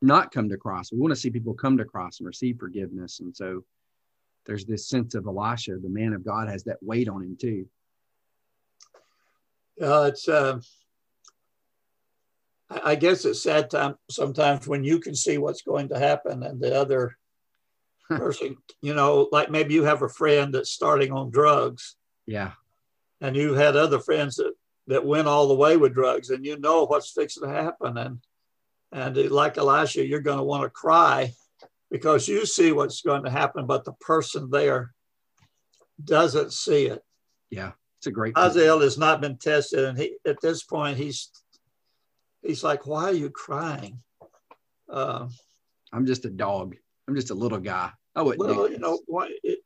not 0.00 0.30
come 0.30 0.48
to 0.50 0.56
Christ. 0.56 0.92
We 0.92 1.00
want 1.00 1.12
to 1.12 1.20
see 1.20 1.30
people 1.30 1.54
come 1.54 1.78
to 1.78 1.84
Christ 1.84 2.20
and 2.20 2.26
receive 2.28 2.58
forgiveness. 2.60 3.18
And 3.20 3.34
so 3.34 3.64
there's 4.48 4.64
this 4.64 4.88
sense 4.88 5.14
of 5.14 5.26
Elisha, 5.26 5.76
the 5.76 5.90
man 5.90 6.14
of 6.14 6.24
God, 6.24 6.48
has 6.48 6.64
that 6.64 6.82
weight 6.82 7.06
on 7.06 7.22
him 7.22 7.36
too. 7.38 7.66
Uh, 9.80 10.04
it's, 10.04 10.26
uh, 10.26 10.58
I 12.70 12.94
guess 12.94 13.26
it's 13.26 13.42
sad 13.42 13.70
time 13.70 13.96
sometimes 14.10 14.66
when 14.66 14.84
you 14.84 15.00
can 15.00 15.14
see 15.14 15.36
what's 15.36 15.62
going 15.62 15.90
to 15.90 15.98
happen 15.98 16.42
and 16.42 16.60
the 16.60 16.74
other 16.74 17.16
person, 18.08 18.56
you 18.80 18.94
know, 18.94 19.28
like 19.30 19.50
maybe 19.50 19.74
you 19.74 19.84
have 19.84 20.00
a 20.00 20.08
friend 20.08 20.54
that's 20.54 20.70
starting 20.70 21.12
on 21.12 21.30
drugs. 21.30 21.96
Yeah. 22.26 22.52
And 23.20 23.36
you 23.36 23.52
had 23.52 23.76
other 23.76 24.00
friends 24.00 24.36
that, 24.36 24.54
that 24.86 25.04
went 25.04 25.28
all 25.28 25.48
the 25.48 25.54
way 25.54 25.76
with 25.76 25.92
drugs 25.92 26.30
and 26.30 26.44
you 26.44 26.58
know 26.58 26.86
what's 26.86 27.12
fixing 27.12 27.42
to 27.42 27.50
happen. 27.50 27.98
And, 27.98 28.20
and 28.92 29.30
like 29.30 29.58
Elisha, 29.58 30.06
you're 30.06 30.20
going 30.20 30.38
to 30.38 30.44
want 30.44 30.62
to 30.62 30.70
cry 30.70 31.34
because 31.90 32.28
you 32.28 32.46
see 32.46 32.72
what's 32.72 33.02
going 33.02 33.24
to 33.24 33.30
happen, 33.30 33.66
but 33.66 33.84
the 33.84 33.92
person 33.94 34.50
there 34.50 34.92
doesn't 36.02 36.52
see 36.52 36.86
it. 36.86 37.02
Yeah, 37.50 37.72
it's 37.98 38.06
a 38.06 38.10
great. 38.10 38.36
Hazael 38.36 38.80
has 38.80 38.98
not 38.98 39.20
been 39.20 39.38
tested, 39.38 39.84
and 39.84 39.98
he 39.98 40.16
at 40.26 40.40
this 40.40 40.62
point 40.62 40.98
he's 40.98 41.30
he's 42.42 42.62
like, 42.62 42.86
"Why 42.86 43.04
are 43.04 43.12
you 43.12 43.30
crying?" 43.30 44.00
Uh, 44.88 45.28
I'm 45.92 46.06
just 46.06 46.24
a 46.24 46.30
dog. 46.30 46.76
I'm 47.06 47.14
just 47.14 47.30
a 47.30 47.34
little 47.34 47.58
guy. 47.58 47.90
I 48.14 48.22
wouldn't. 48.22 48.56
Well, 48.56 48.70
you 48.70 48.78
know 48.78 49.00
why? 49.06 49.30
It, 49.42 49.60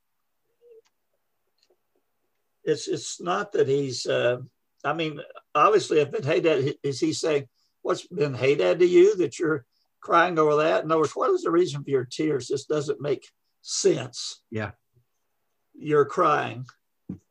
it's 2.64 2.88
it's 2.88 3.20
not 3.20 3.52
that 3.52 3.68
he's. 3.68 4.06
Uh, 4.06 4.38
I 4.84 4.92
mean, 4.92 5.20
obviously, 5.54 6.00
if 6.00 6.12
Ben 6.12 6.22
Hadad 6.22 6.74
is 6.82 7.00
he 7.00 7.12
saying, 7.12 7.48
"What's 7.82 8.06
Ben 8.06 8.34
Hadad 8.34 8.78
to 8.78 8.86
you 8.86 9.16
that 9.16 9.38
you're 9.38 9.66
crying 10.02 10.38
over 10.38 10.56
that. 10.56 10.84
In 10.84 10.90
other 10.90 11.00
words, 11.00 11.16
what 11.16 11.30
is 11.30 11.42
the 11.42 11.50
reason 11.50 11.82
for 11.82 11.90
your 11.90 12.04
tears? 12.04 12.48
This 12.48 12.66
doesn't 12.66 13.00
make 13.00 13.26
sense. 13.62 14.42
Yeah. 14.50 14.72
You're 15.74 16.04
crying 16.04 16.66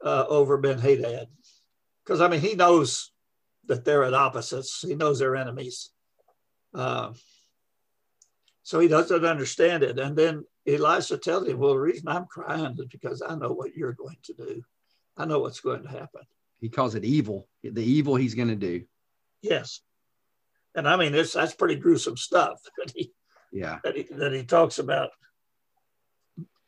uh, 0.04 0.26
over 0.28 0.58
Ben 0.58 0.80
Hadad. 0.80 1.28
Because, 2.04 2.22
I 2.22 2.28
mean, 2.28 2.40
he 2.40 2.56
knows 2.56 3.12
that 3.68 3.86
they're 3.86 4.04
at 4.04 4.16
opposites, 4.16 4.82
he 4.82 4.96
knows 4.96 5.20
they're 5.20 5.36
enemies. 5.36 5.92
Uh, 6.74 7.12
so 8.64 8.80
he 8.80 8.88
doesn't 8.88 9.26
understand 9.26 9.84
it. 9.84 10.00
And 10.00 10.16
then 10.16 10.46
Elisha 10.66 11.18
tells 11.18 11.48
him, 11.48 11.60
Well, 11.60 11.74
the 11.74 11.80
reason 11.80 12.08
I'm 12.08 12.26
crying 12.26 12.76
is 12.80 12.86
because 12.86 13.22
I 13.22 13.36
know 13.36 13.52
what 13.52 13.76
you're 13.76 13.94
going 13.94 14.18
to 14.24 14.34
do. 14.34 14.64
I 15.18 15.26
know 15.26 15.40
what's 15.40 15.60
going 15.60 15.84
to 15.84 15.90
happen. 15.90 16.22
He 16.60 16.70
calls 16.70 16.96
it 16.96 17.04
evil, 17.04 17.48
the 17.64 17.84
evil 17.84 18.16
he's 18.16 18.36
going 18.36 18.48
to 18.48 18.56
do. 18.56 18.84
Yes 19.42 19.82
and 20.76 20.88
I 20.88 20.96
mean, 20.96 21.14
it's 21.14 21.34
that's 21.34 21.54
pretty 21.54 21.76
gruesome 21.76 22.18
stuff 22.18 22.60
that 22.78 22.92
he, 22.96 23.12
yeah, 23.52 23.80
that 23.84 23.96
he, 23.96 24.04
that 24.12 24.34
he 24.34 24.44
talks 24.44 24.80
about 24.80 25.10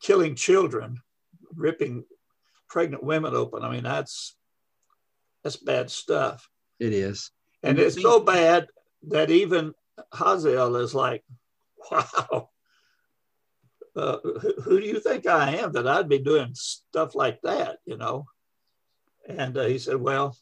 killing 0.01 0.35
children, 0.35 1.01
ripping 1.55 2.03
pregnant 2.69 3.03
women 3.03 3.35
open. 3.35 3.63
I 3.63 3.71
mean, 3.71 3.83
that's 3.83 4.35
that's 5.43 5.57
bad 5.57 5.91
stuff. 5.91 6.47
It 6.79 6.93
is, 6.93 7.31
And 7.61 7.79
it's 7.79 8.01
so 8.01 8.19
bad 8.19 8.67
that 9.09 9.29
even 9.29 9.73
Hazael 10.13 10.75
is 10.77 10.95
like, 10.95 11.23
wow, 11.91 12.49
uh, 13.95 14.17
who, 14.23 14.53
who, 14.63 14.79
do 14.81 14.85
you 14.85 14.99
think 14.99 15.27
I 15.27 15.57
am 15.57 15.73
that 15.73 15.87
I'd 15.87 16.09
be 16.09 16.19
doing 16.19 16.55
stuff 16.55 17.13
like 17.15 17.39
that, 17.43 17.77
you 17.85 17.97
know? 17.97 18.25
And 19.29 19.55
uh, 19.57 19.65
he 19.65 19.77
said, 19.77 19.97
well, 19.97 20.35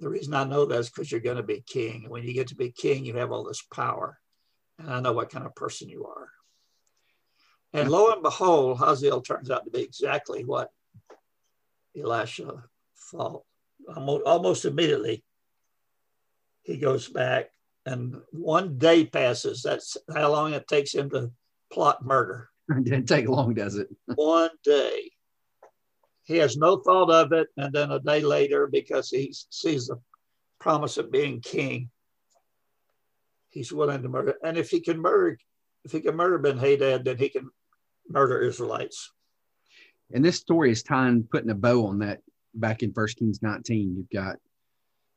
the 0.00 0.08
reason 0.08 0.34
I 0.34 0.44
know 0.44 0.64
that 0.64 0.78
is 0.78 0.90
because 0.90 1.10
you're 1.10 1.20
going 1.20 1.36
to 1.36 1.42
be 1.42 1.62
king. 1.66 2.02
And 2.04 2.10
when 2.10 2.24
you 2.24 2.32
get 2.32 2.48
to 2.48 2.54
be 2.56 2.70
king, 2.70 3.04
you 3.04 3.16
have 3.16 3.32
all 3.32 3.44
this 3.44 3.62
power. 3.62 4.18
And 4.78 4.90
I 4.90 5.00
know 5.00 5.12
what 5.12 5.30
kind 5.30 5.46
of 5.46 5.54
person 5.54 5.88
you 5.88 6.06
are. 6.06 6.28
And 7.72 7.90
lo 7.90 8.12
and 8.12 8.22
behold, 8.22 8.78
Hazael 8.78 9.20
turns 9.20 9.50
out 9.50 9.64
to 9.64 9.70
be 9.70 9.82
exactly 9.82 10.44
what 10.44 10.70
Elisha 11.96 12.64
thought. 13.10 13.44
Almost, 13.94 14.24
almost 14.24 14.64
immediately, 14.64 15.24
he 16.62 16.78
goes 16.78 17.08
back, 17.08 17.50
and 17.86 18.16
one 18.30 18.78
day 18.78 19.04
passes. 19.06 19.62
That's 19.62 19.96
how 20.14 20.30
long 20.30 20.52
it 20.52 20.68
takes 20.68 20.94
him 20.94 21.10
to 21.10 21.30
plot 21.72 22.04
murder. 22.04 22.48
It 22.70 22.84
didn't 22.84 23.06
take 23.06 23.26
long, 23.26 23.54
does 23.54 23.76
it? 23.76 23.88
one 24.14 24.50
day. 24.62 25.10
He 26.28 26.36
has 26.36 26.58
no 26.58 26.76
thought 26.76 27.10
of 27.10 27.32
it. 27.32 27.48
And 27.56 27.72
then 27.72 27.90
a 27.90 27.98
day 27.98 28.20
later, 28.20 28.66
because 28.66 29.08
he 29.08 29.34
sees 29.48 29.86
the 29.86 29.98
promise 30.60 30.98
of 30.98 31.10
being 31.10 31.40
king, 31.40 31.88
he's 33.48 33.72
willing 33.72 34.02
to 34.02 34.10
murder. 34.10 34.34
And 34.44 34.58
if 34.58 34.68
he 34.68 34.80
can 34.80 35.00
murder, 35.00 35.38
if 35.86 35.92
he 35.92 36.00
can 36.00 36.14
murder 36.14 36.36
Ben 36.36 36.58
Hadad, 36.58 37.06
then 37.06 37.16
he 37.16 37.30
can 37.30 37.48
murder 38.10 38.42
Israelites. 38.42 39.10
And 40.12 40.22
this 40.22 40.36
story 40.36 40.70
is 40.70 40.82
tying, 40.82 41.26
putting 41.32 41.50
a 41.50 41.54
bow 41.54 41.86
on 41.86 42.00
that 42.00 42.20
back 42.54 42.82
in 42.82 42.92
First 42.92 43.18
Kings 43.18 43.40
19. 43.40 43.96
You've 43.96 44.10
got 44.10 44.36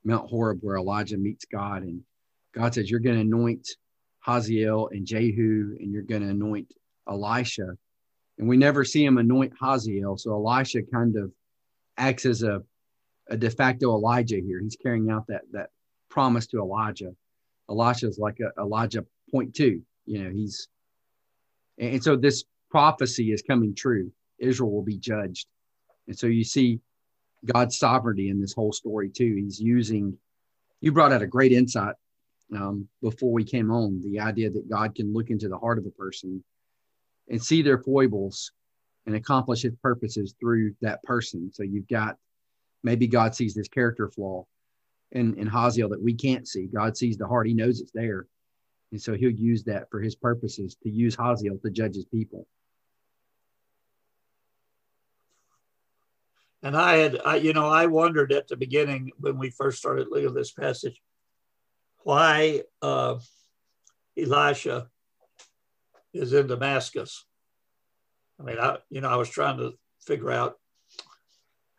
Mount 0.06 0.30
Horeb 0.30 0.60
where 0.62 0.78
Elijah 0.78 1.18
meets 1.18 1.44
God, 1.44 1.84
and 1.84 2.04
God 2.56 2.74
says, 2.74 2.90
You're 2.90 3.02
going 3.02 3.18
to 3.18 3.22
anoint 3.22 3.68
Hazael 4.22 4.88
and 4.94 5.06
Jehu, 5.06 5.76
and 5.78 5.92
you're 5.92 6.04
going 6.04 6.22
to 6.22 6.30
anoint 6.30 6.74
Elisha. 7.10 7.78
And 8.42 8.50
we 8.50 8.58
never 8.58 8.84
see 8.84 9.06
him 9.06 9.20
anoint 9.20 9.54
Hazael. 9.62 10.18
So 10.18 10.34
Elisha 10.34 10.82
kind 10.82 11.16
of 11.16 11.32
acts 11.98 12.26
as 12.26 12.42
a, 12.42 12.64
a 13.30 13.38
de 13.38 13.52
facto 13.52 13.92
Elijah 13.92 14.40
here. 14.44 14.60
He's 14.60 14.76
carrying 14.76 15.12
out 15.12 15.28
that, 15.28 15.44
that 15.52 15.70
promise 16.10 16.48
to 16.48 16.58
Elijah. 16.58 17.12
Elisha 17.70 18.08
is 18.08 18.18
like 18.18 18.40
a, 18.40 18.60
Elijah 18.60 19.06
point 19.30 19.54
two. 19.54 19.84
You 20.08 20.24
know, 20.24 20.32
he's, 20.32 20.68
and 21.78 22.04
so 22.04 22.16
this 22.16 22.44
prophecy 22.72 23.32
is 23.32 23.44
coming 23.44 23.76
true. 23.76 24.12
Israel 24.40 24.72
will 24.72 24.82
be 24.82 24.98
judged. 24.98 25.46
And 26.08 26.18
so 26.18 26.26
you 26.26 26.44
see 26.44 26.80
God's 27.46 27.78
sovereignty 27.78 28.30
in 28.30 28.42
this 28.42 28.54
whole 28.54 28.74
story 28.74 29.10
too. 29.10 29.36
He's 29.36 29.60
using, 29.60 30.18
you 30.80 30.92
brought 30.92 31.14
out 31.14 31.22
a 31.22 31.28
great 31.28 31.52
insight 31.52 31.94
um, 32.56 32.88
before 33.04 33.32
we 33.32 33.44
came 33.44 33.70
on 33.70 34.02
the 34.02 34.20
idea 34.20 34.50
that 34.50 34.68
God 34.68 34.96
can 34.96 35.14
look 35.14 35.30
into 35.30 35.48
the 35.48 35.60
heart 35.60 35.78
of 35.78 35.86
a 35.86 35.92
person 35.92 36.44
and 37.32 37.42
see 37.42 37.62
their 37.64 37.80
foibles 37.80 38.52
and 39.08 39.16
accomplish 39.16 39.64
his 39.64 39.74
purposes 39.82 40.36
through 40.40 40.76
that 40.82 41.02
person. 41.04 41.50
So 41.52 41.64
you've 41.64 41.88
got 41.88 42.18
maybe 42.84 43.08
God 43.08 43.34
sees 43.34 43.56
this 43.56 43.68
character 43.68 44.10
flaw 44.10 44.46
in, 45.12 45.40
in 45.40 45.48
Hazael 45.48 45.90
that 45.90 46.04
we 46.04 46.14
can't 46.14 46.48
see. 46.48 46.68
God 46.68 46.96
sees 46.96 47.18
the 47.18 47.28
heart, 47.28 47.48
he 47.48 47.54
knows 47.54 47.80
it's 47.80 47.92
there. 47.94 48.28
And 48.92 49.02
so 49.02 49.14
he'll 49.14 49.32
use 49.32 49.64
that 49.64 49.90
for 49.90 50.02
his 50.02 50.16
purposes 50.16 50.76
to 50.84 50.90
use 50.90 51.16
Hazael 51.16 51.58
to 51.64 51.70
judge 51.72 51.96
his 51.96 52.06
people. 52.06 52.46
And 56.62 56.76
I 56.78 56.98
had, 56.98 57.20
I, 57.26 57.36
you 57.38 57.54
know, 57.54 57.68
I 57.68 57.88
wondered 57.88 58.32
at 58.34 58.48
the 58.48 58.58
beginning 58.58 59.12
when 59.20 59.38
we 59.38 59.50
first 59.50 59.80
started 59.80 60.10
looking 60.10 60.28
at 60.28 60.36
this 60.36 60.52
passage, 60.52 61.02
why 62.04 62.64
uh, 62.82 63.18
Elisha 64.18 64.90
is 66.14 66.34
in 66.34 66.48
Damascus. 66.48 67.26
I 68.40 68.44
mean, 68.44 68.58
I, 68.60 68.78
you 68.90 69.02
know, 69.02 69.10
I 69.10 69.16
was 69.16 69.30
trying 69.30 69.58
to 69.58 69.74
figure 70.06 70.32
out. 70.32 70.58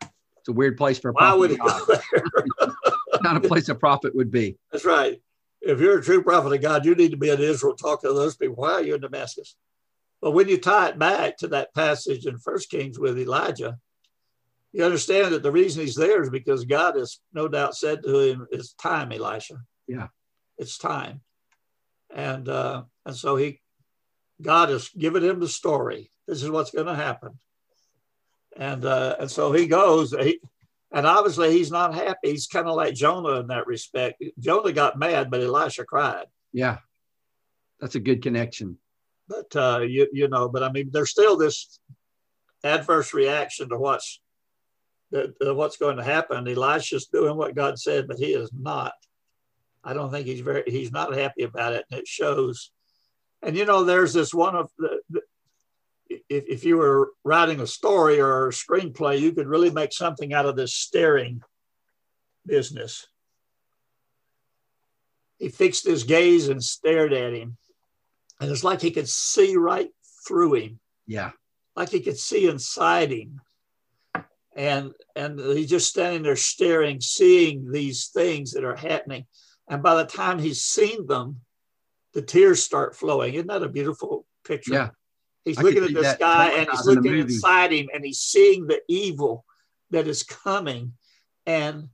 It's 0.00 0.48
a 0.48 0.52
weird 0.52 0.76
place 0.76 0.98
for 0.98 1.10
a 1.10 1.12
why 1.12 1.34
would 1.34 1.50
he 1.50 1.56
go 1.56 1.84
there? 1.86 2.72
Not 3.22 3.36
a 3.36 3.40
place 3.40 3.68
a 3.68 3.74
prophet 3.74 4.14
would 4.14 4.30
be. 4.30 4.58
That's 4.72 4.84
right. 4.84 5.20
If 5.60 5.78
you're 5.78 5.98
a 5.98 6.02
true 6.02 6.22
prophet 6.22 6.52
of 6.52 6.60
God, 6.60 6.84
you 6.84 6.96
need 6.96 7.12
to 7.12 7.16
be 7.16 7.30
in 7.30 7.40
Israel, 7.40 7.76
talking 7.76 8.10
to 8.10 8.14
those 8.14 8.36
people. 8.36 8.56
Why 8.56 8.72
are 8.72 8.82
you 8.82 8.96
in 8.96 9.00
Damascus? 9.00 9.56
But 10.20 10.32
when 10.32 10.48
you 10.48 10.58
tie 10.58 10.88
it 10.88 10.98
back 10.98 11.36
to 11.38 11.48
that 11.48 11.74
passage 11.74 12.26
in 12.26 12.38
First 12.38 12.70
Kings 12.70 12.98
with 12.98 13.18
Elijah, 13.18 13.78
you 14.72 14.84
understand 14.84 15.32
that 15.32 15.42
the 15.42 15.52
reason 15.52 15.82
he's 15.82 15.94
there 15.94 16.22
is 16.22 16.30
because 16.30 16.64
God 16.64 16.96
has 16.96 17.18
no 17.32 17.46
doubt 17.46 17.76
said 17.76 18.02
to 18.02 18.18
him, 18.18 18.46
"It's 18.50 18.72
time, 18.74 19.12
Elisha. 19.12 19.56
Yeah, 19.86 20.08
it's 20.58 20.78
time." 20.78 21.20
And 22.14 22.48
uh, 22.48 22.84
and 23.04 23.14
so 23.14 23.36
he, 23.36 23.60
God 24.42 24.68
has 24.68 24.88
given 24.90 25.22
him 25.22 25.40
the 25.40 25.48
story. 25.48 26.10
This 26.26 26.42
is 26.42 26.50
what's 26.50 26.70
going 26.70 26.86
to 26.86 26.94
happen. 26.94 27.38
And 28.56 28.84
uh, 28.84 29.16
and 29.20 29.30
so 29.30 29.52
he 29.52 29.66
goes. 29.66 30.12
He, 30.12 30.40
and 30.92 31.06
obviously 31.06 31.52
he's 31.52 31.70
not 31.70 31.94
happy. 31.94 32.30
He's 32.30 32.46
kind 32.46 32.68
of 32.68 32.74
like 32.74 32.94
Jonah 32.94 33.40
in 33.40 33.46
that 33.46 33.66
respect. 33.66 34.22
Jonah 34.38 34.72
got 34.72 34.98
mad, 34.98 35.30
but 35.30 35.40
Elisha 35.40 35.84
cried. 35.84 36.26
Yeah, 36.52 36.78
that's 37.80 37.94
a 37.94 38.00
good 38.00 38.22
connection. 38.22 38.78
But 39.26 39.56
uh, 39.56 39.80
you 39.80 40.08
you 40.12 40.28
know, 40.28 40.48
but 40.48 40.62
I 40.62 40.70
mean, 40.70 40.90
there's 40.92 41.10
still 41.10 41.36
this 41.36 41.78
adverse 42.62 43.14
reaction 43.14 43.70
to 43.70 43.78
what's 43.78 44.20
uh, 45.16 45.54
what's 45.54 45.78
going 45.78 45.96
to 45.96 46.04
happen. 46.04 46.46
Elisha's 46.46 47.06
doing 47.06 47.36
what 47.36 47.54
God 47.54 47.78
said, 47.78 48.06
but 48.06 48.18
he 48.18 48.34
is 48.34 48.50
not. 48.52 48.92
I 49.82 49.94
don't 49.94 50.10
think 50.10 50.26
he's 50.26 50.40
very, 50.40 50.62
he's 50.66 50.92
not 50.92 51.14
happy 51.14 51.44
about 51.44 51.72
it. 51.72 51.86
And 51.90 52.00
it 52.00 52.06
shows. 52.06 52.70
And, 53.42 53.56
you 53.56 53.64
know, 53.64 53.84
there's 53.84 54.12
this 54.12 54.32
one 54.32 54.54
of 54.54 54.70
the, 54.78 55.00
the 55.10 55.20
if, 56.08 56.44
if 56.48 56.64
you 56.64 56.76
were 56.76 57.12
writing 57.24 57.60
a 57.60 57.66
story 57.66 58.20
or 58.20 58.48
a 58.48 58.52
screenplay, 58.52 59.18
you 59.18 59.32
could 59.32 59.46
really 59.46 59.70
make 59.70 59.92
something 59.92 60.32
out 60.32 60.46
of 60.46 60.56
this 60.56 60.74
staring 60.74 61.42
business. 62.46 63.06
He 65.38 65.48
fixed 65.48 65.86
his 65.86 66.04
gaze 66.04 66.48
and 66.48 66.62
stared 66.62 67.12
at 67.12 67.32
him. 67.32 67.56
And 68.40 68.50
it's 68.50 68.64
like 68.64 68.80
he 68.80 68.90
could 68.90 69.08
see 69.08 69.56
right 69.56 69.90
through 70.26 70.54
him. 70.54 70.80
Yeah. 71.06 71.32
Like 71.74 71.90
he 71.90 72.00
could 72.00 72.18
see 72.18 72.48
inside 72.48 73.10
him 73.10 73.40
and 74.54 74.92
and 75.16 75.38
he's 75.38 75.70
just 75.70 75.88
standing 75.88 76.22
there 76.22 76.36
staring 76.36 77.00
seeing 77.00 77.70
these 77.70 78.08
things 78.08 78.52
that 78.52 78.64
are 78.64 78.76
happening 78.76 79.24
and 79.68 79.82
by 79.82 79.94
the 79.94 80.04
time 80.04 80.38
he's 80.38 80.60
seen 80.60 81.06
them 81.06 81.40
the 82.14 82.22
tears 82.22 82.62
start 82.62 82.96
flowing. 82.96 83.34
Isn't 83.34 83.48
that 83.48 83.62
a 83.62 83.68
beautiful 83.68 84.26
picture? 84.44 84.74
Yeah. 84.74 84.88
He's 85.44 85.58
I 85.58 85.62
looking 85.62 85.84
at 85.84 85.94
the 85.94 86.04
sky 86.04 86.52
and 86.58 86.68
he's 86.70 86.86
looking 86.86 87.18
inside 87.18 87.72
him 87.72 87.88
and 87.92 88.04
he's 88.04 88.20
seeing 88.20 88.66
the 88.66 88.80
evil 88.88 89.44
that 89.90 90.06
is 90.06 90.22
coming. 90.22 90.92
And 91.46 91.88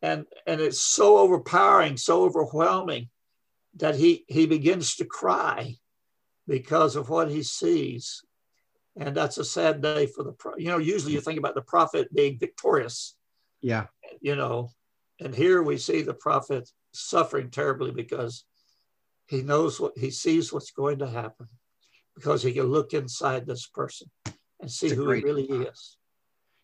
and 0.00 0.24
and 0.46 0.60
it's 0.60 0.80
so 0.80 1.18
overpowering 1.18 1.98
so 1.98 2.24
overwhelming 2.24 3.10
that 3.76 3.96
he 3.96 4.24
he 4.28 4.46
begins 4.46 4.96
to 4.96 5.04
cry 5.04 5.76
because 6.46 6.96
of 6.96 7.10
what 7.10 7.30
he 7.30 7.42
sees. 7.42 8.22
And 8.96 9.14
that's 9.14 9.38
a 9.38 9.44
sad 9.44 9.82
day 9.82 10.06
for 10.06 10.24
the 10.24 10.34
you 10.56 10.68
know 10.68 10.78
usually 10.78 11.12
you 11.12 11.20
think 11.20 11.38
about 11.38 11.54
the 11.54 11.62
prophet 11.62 12.12
being 12.14 12.38
victorious. 12.38 13.14
Yeah. 13.60 13.86
You 14.22 14.36
know 14.36 14.70
and 15.20 15.34
here 15.34 15.62
we 15.62 15.76
see 15.76 16.00
the 16.00 16.14
prophet 16.14 16.70
suffering 16.92 17.50
terribly 17.50 17.90
because 17.90 18.44
he 19.30 19.42
knows 19.42 19.80
what 19.80 19.96
he 19.96 20.10
sees 20.10 20.52
what's 20.52 20.72
going 20.72 20.98
to 20.98 21.08
happen 21.08 21.46
because 22.14 22.42
he 22.42 22.52
can 22.52 22.66
look 22.66 22.92
inside 22.92 23.46
this 23.46 23.66
person 23.66 24.10
and 24.60 24.70
see 24.70 24.90
who 24.90 25.10
he 25.10 25.22
really 25.22 25.44
is 25.44 25.96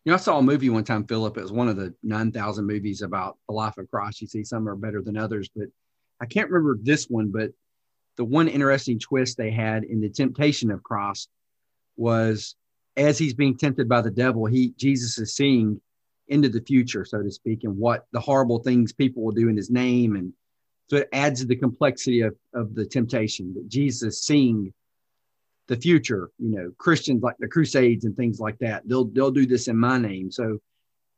you 0.03 0.11
know 0.11 0.15
i 0.15 0.17
saw 0.17 0.37
a 0.37 0.43
movie 0.43 0.69
one 0.69 0.83
time 0.83 1.05
philip 1.05 1.37
it 1.37 1.41
was 1.41 1.51
one 1.51 1.67
of 1.69 1.77
the 1.77 1.93
9000 2.03 2.65
movies 2.65 3.01
about 3.01 3.37
the 3.47 3.53
life 3.55 3.77
of 3.77 3.89
christ 3.89 4.21
you 4.21 4.27
see 4.27 4.43
some 4.43 4.67
are 4.67 4.75
better 4.75 5.01
than 5.01 5.17
others 5.17 5.49
but 5.55 5.67
i 6.21 6.25
can't 6.25 6.49
remember 6.49 6.77
this 6.81 7.05
one 7.05 7.31
but 7.31 7.51
the 8.17 8.25
one 8.25 8.47
interesting 8.47 8.99
twist 8.99 9.37
they 9.37 9.51
had 9.51 9.83
in 9.83 10.01
the 10.01 10.09
temptation 10.09 10.69
of 10.69 10.83
christ 10.83 11.29
was 11.95 12.55
as 12.97 13.17
he's 13.17 13.35
being 13.35 13.55
tempted 13.55 13.87
by 13.87 14.01
the 14.01 14.11
devil, 14.11 14.45
he 14.45 14.73
Jesus 14.77 15.17
is 15.19 15.35
seeing 15.35 15.79
into 16.27 16.49
the 16.49 16.61
future, 16.61 17.05
so 17.05 17.21
to 17.21 17.31
speak, 17.31 17.63
and 17.63 17.77
what 17.77 18.05
the 18.11 18.19
horrible 18.19 18.59
things 18.59 18.91
people 18.91 19.23
will 19.23 19.31
do 19.31 19.47
in 19.47 19.55
his 19.55 19.69
name. 19.69 20.15
And 20.15 20.33
so 20.89 20.97
it 20.97 21.09
adds 21.11 21.41
to 21.41 21.47
the 21.47 21.55
complexity 21.55 22.21
of, 22.21 22.35
of 22.53 22.73
the 22.75 22.85
temptation 22.85 23.53
that 23.55 23.67
Jesus 23.67 24.23
seeing 24.23 24.73
the 25.67 25.75
future, 25.75 26.29
you 26.39 26.49
know, 26.49 26.71
Christians 26.77 27.21
like 27.21 27.35
the 27.39 27.47
Crusades 27.47 28.05
and 28.05 28.15
things 28.15 28.39
like 28.39 28.57
that. 28.59 28.87
They'll 28.87 29.05
they'll 29.05 29.31
do 29.31 29.45
this 29.45 29.67
in 29.67 29.77
my 29.77 29.97
name. 29.97 30.31
So 30.31 30.59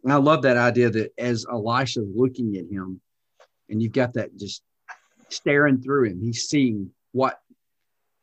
I 0.08 0.16
love 0.16 0.42
that 0.44 0.58
idea 0.58 0.90
that 0.90 1.14
as 1.18 1.46
Elisha's 1.52 2.10
looking 2.16 2.56
at 2.56 2.66
him, 2.66 3.00
and 3.70 3.82
you've 3.82 3.94
got 3.94 4.14
that 4.14 4.36
just 4.38 4.64
staring 5.30 5.82
through 5.82 6.06
him, 6.06 6.22
he's 6.22 6.48
seeing 6.48 6.90
what 7.12 7.40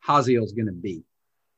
Hazael's 0.01 0.51
going 0.51 0.65
to 0.65 0.73
be 0.73 1.03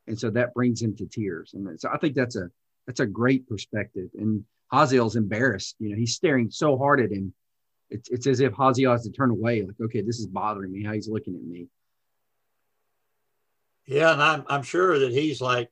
and 0.10 0.20
so 0.20 0.30
that 0.32 0.54
brings 0.54 0.82
him 0.82 0.96
to 0.98 1.06
tears. 1.06 1.54
And 1.54 1.80
so 1.80 1.88
I 1.94 1.98
think 1.98 2.16
that's 2.16 2.36
a 2.36 2.50
that's 2.88 3.00
a 3.00 3.06
great 3.06 3.48
perspective. 3.48 4.10
And 4.18 4.44
Hazael's 4.74 5.16
embarrassed. 5.16 5.76
You 5.80 5.92
know, 5.92 5.96
he's 5.96 6.16
staring 6.16 6.50
so 6.50 6.78
hard 6.78 7.00
at 7.00 7.12
him 7.12 7.34
it's, 7.90 8.10
it's 8.10 8.28
as 8.28 8.40
if 8.40 8.54
Hazael 8.54 8.92
has 8.92 9.04
to 9.04 9.12
turn 9.12 9.32
away, 9.32 9.62
like, 9.64 9.76
okay, 9.82 10.02
this 10.02 10.20
is 10.20 10.28
bothering 10.28 10.72
me, 10.72 10.84
how 10.84 10.94
he's 10.94 11.10
looking 11.10 11.36
at 11.36 11.44
me. 11.44 11.68
Yeah, 13.86 14.14
and 14.14 14.22
I'm, 14.22 14.44
I'm 14.48 14.64
sure 14.64 15.00
that 15.00 15.12
he's 15.12 15.42
like, 15.42 15.70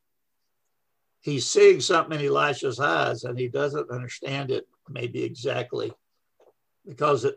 he's 1.21 1.47
seeing 1.47 1.81
something 1.81 2.19
in 2.19 2.25
Elisha's 2.25 2.79
eyes 2.79 3.23
and 3.23 3.37
he 3.37 3.47
doesn't 3.47 3.91
understand 3.91 4.49
it 4.49 4.67
maybe 4.89 5.23
exactly 5.23 5.91
because 6.87 7.25
it 7.25 7.35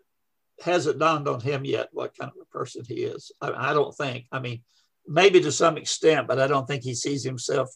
hasn't 0.62 0.98
dawned 0.98 1.28
on 1.28 1.40
him 1.40 1.64
yet 1.64 1.88
what 1.92 2.16
kind 2.16 2.30
of 2.30 2.40
a 2.40 2.56
person 2.56 2.84
he 2.86 3.02
is. 3.02 3.32
I, 3.40 3.70
I 3.70 3.72
don't 3.72 3.94
think, 3.94 4.26
I 4.32 4.38
mean, 4.38 4.62
maybe 5.06 5.40
to 5.40 5.52
some 5.52 5.76
extent, 5.76 6.28
but 6.28 6.40
I 6.40 6.46
don't 6.46 6.66
think 6.66 6.82
he 6.82 6.94
sees 6.94 7.24
himself 7.24 7.68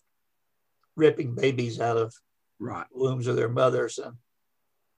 ripping 0.96 1.34
babies 1.34 1.80
out 1.80 1.96
of 1.96 2.14
right. 2.58 2.86
wombs 2.92 3.26
of 3.26 3.36
their 3.36 3.48
mothers. 3.48 3.98
And, 3.98 4.14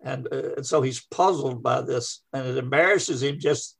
and, 0.06 0.28
uh, 0.32 0.54
and 0.56 0.64
so 0.64 0.82
he's 0.82 1.04
puzzled 1.10 1.64
by 1.64 1.80
this 1.80 2.22
and 2.32 2.46
it 2.46 2.56
embarrasses 2.56 3.24
him 3.24 3.40
just, 3.40 3.76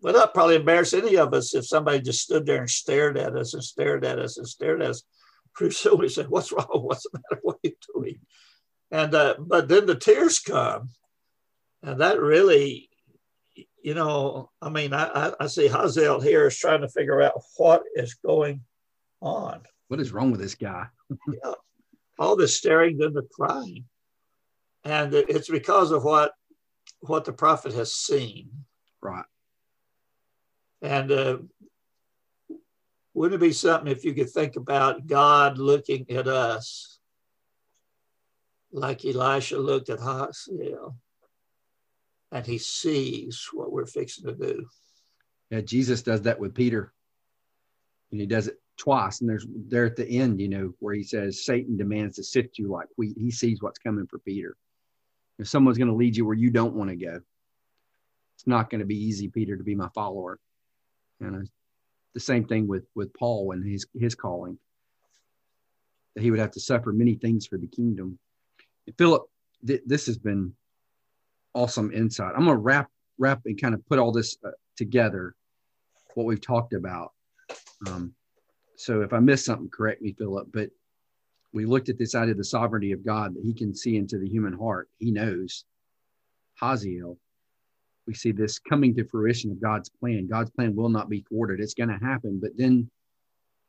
well, 0.00 0.14
not 0.14 0.32
probably 0.32 0.56
embarrass 0.56 0.94
any 0.94 1.16
of 1.16 1.34
us 1.34 1.54
if 1.54 1.66
somebody 1.66 2.00
just 2.00 2.22
stood 2.22 2.46
there 2.46 2.60
and 2.60 2.70
stared 2.70 3.18
at 3.18 3.36
us 3.36 3.52
and 3.52 3.62
stared 3.62 4.06
at 4.06 4.18
us 4.18 4.38
and 4.38 4.48
stared 4.48 4.80
at 4.80 4.88
us. 4.88 5.02
Pretty 5.54 5.74
soon 5.74 5.98
we 5.98 6.08
said, 6.08 6.28
what's 6.28 6.50
wrong? 6.50 6.66
What's 6.72 7.02
the 7.02 7.20
matter? 7.30 7.40
What 7.42 7.56
are 7.56 7.68
you 7.68 7.74
doing? 7.94 8.20
And, 8.90 9.14
uh, 9.14 9.34
but 9.38 9.68
then 9.68 9.84
the 9.84 9.96
tears 9.96 10.38
come 10.38 10.88
and 11.82 12.00
that 12.00 12.18
really, 12.18 12.88
you 13.82 13.92
know, 13.92 14.50
I 14.62 14.70
mean, 14.70 14.94
I, 14.94 15.34
I 15.38 15.46
see 15.46 15.68
Hazael 15.68 16.22
here 16.22 16.46
is 16.46 16.56
trying 16.56 16.80
to 16.80 16.88
figure 16.88 17.20
out 17.20 17.42
what 17.58 17.82
is 17.94 18.14
going 18.14 18.62
on. 19.20 19.60
What 19.88 20.00
is 20.00 20.10
wrong 20.10 20.30
with 20.30 20.40
this 20.40 20.54
guy? 20.54 20.86
yeah. 21.28 21.52
All 22.18 22.34
the 22.34 22.48
staring, 22.48 22.96
then 22.96 23.12
the 23.12 23.28
crying. 23.30 23.84
And 24.84 25.14
it's 25.14 25.48
because 25.48 25.90
of 25.92 26.04
what 26.04 26.32
what 27.00 27.24
the 27.24 27.32
prophet 27.32 27.72
has 27.72 27.94
seen. 27.94 28.50
Right. 29.00 29.24
And 30.80 31.10
uh, 31.10 31.38
wouldn't 33.14 33.40
it 33.40 33.44
be 33.44 33.52
something 33.52 33.90
if 33.90 34.04
you 34.04 34.14
could 34.14 34.30
think 34.30 34.56
about 34.56 35.06
God 35.06 35.58
looking 35.58 36.10
at 36.10 36.28
us 36.28 36.98
like 38.72 39.04
Elisha 39.04 39.58
looked 39.58 39.90
at 39.90 40.00
Hazael? 40.00 40.96
and 42.32 42.46
he 42.46 42.58
sees 42.58 43.48
what 43.52 43.70
we're 43.70 43.86
fixing 43.86 44.24
to 44.24 44.34
do. 44.34 44.66
Yeah, 45.50 45.60
Jesus 45.60 46.02
does 46.02 46.22
that 46.22 46.40
with 46.40 46.54
Peter. 46.54 46.92
And 48.10 48.20
he 48.20 48.26
does 48.26 48.48
it 48.48 48.56
twice. 48.78 49.20
And 49.20 49.28
there's 49.28 49.46
there 49.68 49.84
at 49.84 49.96
the 49.96 50.08
end, 50.08 50.40
you 50.40 50.48
know, 50.48 50.72
where 50.80 50.94
he 50.94 51.02
says, 51.02 51.44
Satan 51.44 51.76
demands 51.76 52.16
to 52.16 52.24
sift 52.24 52.58
you 52.58 52.68
like 52.68 52.88
wheat. 52.96 53.16
He 53.18 53.30
sees 53.30 53.60
what's 53.60 53.78
coming 53.78 54.06
for 54.06 54.18
Peter. 54.18 54.56
If 55.38 55.48
someone's 55.48 55.78
going 55.78 55.88
to 55.88 55.94
lead 55.94 56.16
you 56.16 56.24
where 56.26 56.36
you 56.36 56.50
don't 56.50 56.74
want 56.74 56.90
to 56.90 56.96
go, 56.96 57.20
it's 58.36 58.46
not 58.46 58.70
going 58.70 58.80
to 58.80 58.86
be 58.86 58.96
easy, 58.96 59.28
Peter, 59.28 59.56
to 59.56 59.64
be 59.64 59.74
my 59.74 59.88
follower. 59.94 60.38
And 61.20 61.48
the 62.14 62.20
same 62.20 62.44
thing 62.44 62.66
with 62.66 62.84
with 62.94 63.12
Paul 63.14 63.52
and 63.52 63.64
his 63.64 63.86
his 63.94 64.14
calling. 64.14 64.58
That 66.14 66.22
he 66.22 66.30
would 66.30 66.40
have 66.40 66.50
to 66.52 66.60
suffer 66.60 66.92
many 66.92 67.14
things 67.14 67.46
for 67.46 67.56
the 67.56 67.66
kingdom. 67.66 68.18
And 68.86 68.96
Philip, 68.98 69.22
th- 69.66 69.82
this 69.86 70.06
has 70.06 70.18
been 70.18 70.54
awesome 71.54 71.90
insight. 71.92 72.32
I'm 72.36 72.44
going 72.44 72.56
to 72.56 72.62
wrap 72.62 72.90
wrap 73.18 73.40
and 73.46 73.60
kind 73.60 73.74
of 73.74 73.86
put 73.86 73.98
all 73.98 74.12
this 74.12 74.36
uh, 74.44 74.50
together, 74.76 75.34
what 76.14 76.26
we've 76.26 76.40
talked 76.40 76.72
about. 76.72 77.12
Um, 77.86 78.14
so 78.76 79.02
if 79.02 79.12
I 79.12 79.20
missed 79.20 79.46
something, 79.46 79.70
correct 79.70 80.02
me, 80.02 80.14
Philip. 80.18 80.48
But 80.52 80.70
we 81.52 81.66
looked 81.66 81.88
at 81.88 81.98
this 81.98 82.14
idea 82.14 82.32
of 82.32 82.38
the 82.38 82.44
sovereignty 82.44 82.92
of 82.92 83.04
God 83.04 83.34
that 83.34 83.44
He 83.44 83.52
can 83.52 83.74
see 83.74 83.96
into 83.96 84.18
the 84.18 84.28
human 84.28 84.52
heart. 84.52 84.88
He 84.98 85.10
knows. 85.10 85.64
Hazael. 86.60 87.18
We 88.06 88.14
see 88.14 88.32
this 88.32 88.58
coming 88.58 88.94
to 88.96 89.04
fruition 89.04 89.50
of 89.50 89.60
God's 89.60 89.88
plan. 89.88 90.26
God's 90.26 90.50
plan 90.50 90.74
will 90.74 90.88
not 90.88 91.08
be 91.08 91.24
thwarted. 91.28 91.60
It's 91.60 91.74
going 91.74 91.88
to 91.88 92.04
happen. 92.04 92.40
But 92.40 92.56
then 92.56 92.90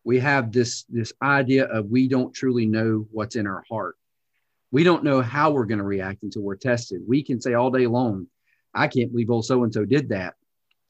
we 0.04 0.20
have 0.20 0.52
this 0.52 0.84
this 0.90 1.14
idea 1.22 1.66
of 1.66 1.88
we 1.88 2.08
don't 2.08 2.34
truly 2.34 2.66
know 2.66 3.08
what's 3.12 3.36
in 3.36 3.48
our 3.48 3.64
heart 3.70 3.96
we 4.74 4.84
don't 4.84 5.04
know 5.04 5.22
how 5.22 5.52
we're 5.52 5.68
going 5.68 5.78
to 5.78 5.84
react 5.84 6.24
until 6.24 6.42
we're 6.42 6.56
tested. 6.56 7.04
We 7.08 7.22
can 7.22 7.40
say 7.40 7.54
all 7.54 7.70
day 7.70 7.86
long, 7.86 8.26
I 8.74 8.88
can't 8.88 9.12
believe 9.12 9.30
old 9.30 9.46
so 9.46 9.64
and 9.64 9.72
so 9.72 9.86
did 9.86 10.10
that 10.10 10.34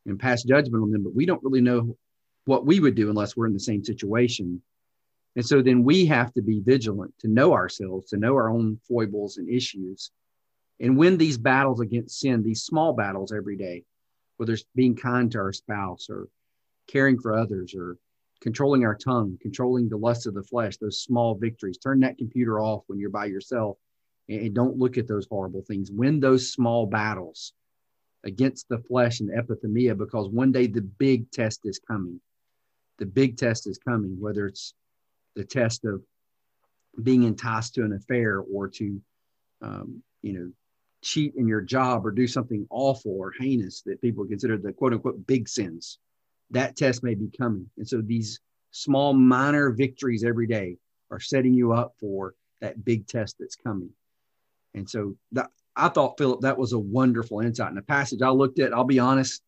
and 0.06 0.18
pass 0.18 0.44
judgment 0.44 0.82
on 0.82 0.90
them, 0.90 1.04
but 1.04 1.14
we 1.14 1.26
don't 1.26 1.44
really 1.44 1.60
know 1.60 1.98
what 2.46 2.66
we 2.66 2.80
would 2.80 2.96
do 2.96 3.10
unless 3.10 3.36
we're 3.36 3.46
in 3.46 3.54
the 3.54 3.60
same 3.60 3.84
situation. 3.84 4.62
And 5.36 5.46
so 5.46 5.62
then 5.62 5.84
we 5.84 6.06
have 6.06 6.34
to 6.34 6.42
be 6.42 6.60
vigilant 6.60 7.14
to 7.20 7.28
know 7.28 7.54
ourselves, 7.54 8.10
to 8.10 8.18
know 8.18 8.36
our 8.36 8.50
own 8.50 8.80
foibles 8.88 9.38
and 9.38 9.50
issues, 9.50 10.12
and 10.80 10.98
win 10.98 11.18
these 11.18 11.38
battles 11.38 11.80
against 11.80 12.20
sin, 12.20 12.44
these 12.44 12.64
small 12.64 12.94
battles 12.94 13.32
every 13.32 13.58
day, 13.58 13.84
whether 14.38 14.54
it's 14.54 14.66
being 14.76 14.96
kind 14.96 15.32
to 15.32 15.40
our 15.40 15.54
spouse 15.54 16.08
or 16.10 16.28
caring 16.88 17.20
for 17.20 17.34
others 17.34 17.74
or 17.76 17.98
controlling 18.42 18.86
our 18.86 18.96
tongue, 18.96 19.38
controlling 19.42 19.90
the 19.90 19.98
lust 19.98 20.28
of 20.28 20.34
the 20.34 20.44
flesh, 20.44 20.78
those 20.78 21.02
small 21.02 21.34
victories. 21.36 21.78
Turn 21.78 22.02
that 22.02 22.18
computer 22.18 22.60
off 22.60 22.84
when 22.88 23.00
you're 23.00 23.10
by 23.10 23.26
yourself 23.26 23.78
and 24.28 24.54
don't 24.54 24.78
look 24.78 24.98
at 24.98 25.08
those 25.08 25.28
horrible 25.28 25.64
things. 25.68 25.92
Win 25.92 26.20
those 26.20 26.52
small 26.52 26.86
battles 26.86 27.54
against 28.24 28.70
the 28.70 28.80
flesh 28.80 29.20
and 29.20 29.30
the 29.30 29.38
epithemia 29.38 29.98
because 29.98 30.30
one 30.30 30.52
day 30.52 30.68
the 30.68 30.82
big 30.82 31.32
test 31.32 31.62
is 31.64 31.80
coming. 31.80 32.20
The 33.00 33.06
big 33.06 33.38
test 33.38 33.68
is 33.68 33.78
coming, 33.78 34.20
whether 34.20 34.46
it's 34.46 34.74
the 35.36 35.44
test 35.44 35.86
of 35.86 36.02
being 37.02 37.24
enticed 37.24 37.76
to 37.76 37.84
an 37.84 37.94
affair 37.94 38.40
or 38.40 38.68
to, 38.68 39.02
um, 39.62 40.04
you 40.22 40.34
know, 40.34 40.52
cheat 41.02 41.34
in 41.36 41.48
your 41.48 41.62
job 41.62 42.06
or 42.06 42.12
do 42.12 42.28
something 42.28 42.66
awful 42.70 43.12
or 43.12 43.34
heinous 43.38 43.82
that 43.82 44.02
people 44.02 44.26
consider 44.26 44.58
the 44.58 44.72
quote 44.72 44.94
unquote 44.94 45.28
big 45.28 45.50
sins 45.50 46.00
that 46.54 46.76
test 46.76 47.04
may 47.04 47.16
be 47.16 47.30
coming. 47.38 47.70
And 47.78 47.88
so 47.88 48.02
these 48.02 48.40
small, 48.72 49.14
minor 49.14 49.72
victories 49.72 50.24
every 50.24 50.48
day 50.48 50.78
are 51.12 51.20
setting 51.20 51.54
you 51.54 51.74
up 51.74 51.94
for 52.00 52.36
that 52.62 52.86
big 52.86 53.08
test 53.08 53.36
that's 53.40 53.56
coming. 53.56 53.90
And 54.74 54.90
so 54.90 55.16
that, 55.34 55.50
I 55.76 55.90
thought, 55.90 56.18
Philip, 56.18 56.42
that 56.42 56.58
was 56.58 56.74
a 56.74 56.80
wonderful 56.80 57.40
insight 57.40 57.70
in 57.70 57.76
the 57.76 57.82
passage. 57.82 58.22
I 58.22 58.30
looked 58.30 58.60
at, 58.60 58.74
I'll 58.74 58.84
be 58.84 59.00
honest, 59.00 59.42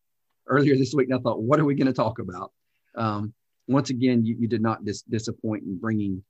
earlier 0.48 0.76
this 0.76 0.94
week, 0.94 1.10
and 1.10 1.20
I 1.20 1.22
thought, 1.22 1.42
what 1.42 1.60
are 1.60 1.66
we 1.66 1.76
going 1.76 1.88
to 1.88 1.94
talk 1.94 2.20
about? 2.20 2.52
Um, 2.96 3.34
once 3.68 3.90
again, 3.90 4.26
you, 4.26 4.36
you 4.40 4.48
did 4.48 4.62
not 4.62 4.86
dis- 4.86 5.02
disappoint 5.04 5.64
in 5.64 5.78
bringing 5.78 6.24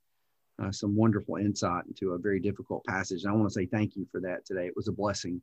uh, 0.62 0.72
some 0.72 0.96
wonderful 0.96 1.36
insight 1.36 1.86
into 1.88 2.14
a 2.14 2.18
very 2.18 2.40
difficult 2.40 2.84
passage. 2.86 3.24
And 3.24 3.32
I 3.32 3.36
want 3.36 3.50
to 3.50 3.54
say 3.54 3.66
thank 3.66 3.96
you 3.96 4.08
for 4.12 4.22
that 4.22 4.46
today. 4.46 4.68
It 4.68 4.76
was 4.76 4.88
a 4.88 4.94
blessing. 4.94 5.42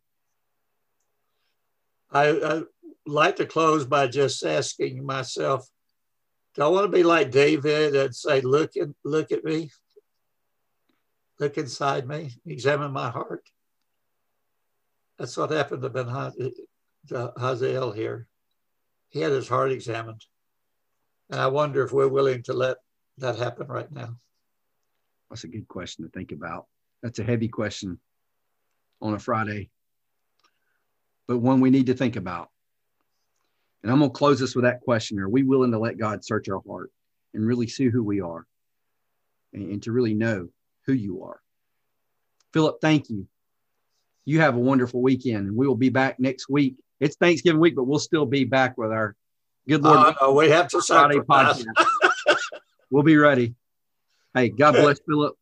I, 2.10 2.30
I 2.30 2.62
like 3.06 3.36
to 3.36 3.46
close 3.46 3.84
by 3.84 4.06
just 4.06 4.44
asking 4.44 5.04
myself, 5.04 5.66
do 6.54 6.62
I 6.62 6.68
want 6.68 6.84
to 6.84 6.96
be 6.96 7.02
like 7.02 7.30
David 7.30 7.96
and 7.96 8.14
say, 8.14 8.40
look 8.42 8.76
at, 8.76 8.88
look 9.04 9.32
at 9.32 9.44
me, 9.44 9.70
look 11.40 11.56
inside 11.56 12.06
me, 12.06 12.30
examine 12.46 12.92
my 12.92 13.10
heart? 13.10 13.42
That's 15.18 15.36
what 15.36 15.50
happened 15.50 15.82
to 15.82 15.90
Ben 15.90 16.08
Hazael 17.38 17.92
here. 17.92 18.26
He 19.08 19.20
had 19.20 19.32
his 19.32 19.48
heart 19.48 19.72
examined. 19.72 20.24
And 21.32 21.40
I 21.40 21.46
wonder 21.46 21.82
if 21.82 21.92
we're 21.92 22.08
willing 22.08 22.42
to 22.42 22.52
let 22.52 22.76
that 23.16 23.36
happen 23.36 23.66
right 23.66 23.90
now. 23.90 24.16
That's 25.30 25.44
a 25.44 25.48
good 25.48 25.66
question 25.66 26.04
to 26.04 26.10
think 26.10 26.30
about. 26.30 26.66
That's 27.02 27.20
a 27.20 27.24
heavy 27.24 27.48
question 27.48 27.98
on 29.00 29.14
a 29.14 29.18
Friday, 29.18 29.70
but 31.26 31.38
one 31.38 31.60
we 31.60 31.70
need 31.70 31.86
to 31.86 31.94
think 31.94 32.16
about. 32.16 32.50
And 33.82 33.90
I'm 33.90 33.98
going 33.98 34.10
to 34.10 34.16
close 34.16 34.38
this 34.38 34.54
with 34.54 34.66
that 34.66 34.82
question 34.82 35.18
Are 35.18 35.28
we 35.28 35.42
willing 35.42 35.72
to 35.72 35.78
let 35.78 35.96
God 35.96 36.22
search 36.22 36.50
our 36.50 36.60
heart 36.68 36.92
and 37.32 37.46
really 37.46 37.66
see 37.66 37.86
who 37.86 38.04
we 38.04 38.20
are 38.20 38.46
and, 39.54 39.72
and 39.72 39.82
to 39.84 39.92
really 39.92 40.14
know 40.14 40.50
who 40.84 40.92
you 40.92 41.24
are? 41.24 41.40
Philip, 42.52 42.76
thank 42.82 43.08
you. 43.08 43.26
You 44.26 44.40
have 44.40 44.54
a 44.54 44.60
wonderful 44.60 45.00
weekend, 45.00 45.48
and 45.48 45.56
we 45.56 45.66
will 45.66 45.76
be 45.76 45.88
back 45.88 46.20
next 46.20 46.50
week. 46.50 46.76
It's 47.00 47.16
Thanksgiving 47.16 47.58
week, 47.58 47.74
but 47.74 47.84
we'll 47.84 47.98
still 47.98 48.26
be 48.26 48.44
back 48.44 48.76
with 48.76 48.92
our 48.92 49.16
good 49.68 49.82
Lord. 49.82 50.14
Uh, 50.20 50.32
we 50.32 50.50
have 50.50 50.68
to 50.68 50.82
Friday 50.82 51.18
podcast. 51.18 51.64
we'll 52.90 53.02
be 53.02 53.16
ready. 53.16 53.54
Hey, 54.34 54.48
God 54.48 54.72
bless 54.72 55.00
Philip. 55.06 55.34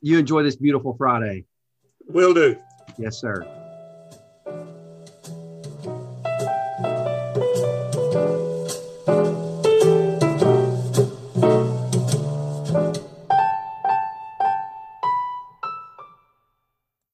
You 0.00 0.18
enjoy 0.18 0.42
this 0.42 0.56
beautiful 0.56 0.94
Friday. 0.96 1.44
Will 2.06 2.34
do. 2.34 2.56
Yes, 2.98 3.20
sir. 3.20 3.44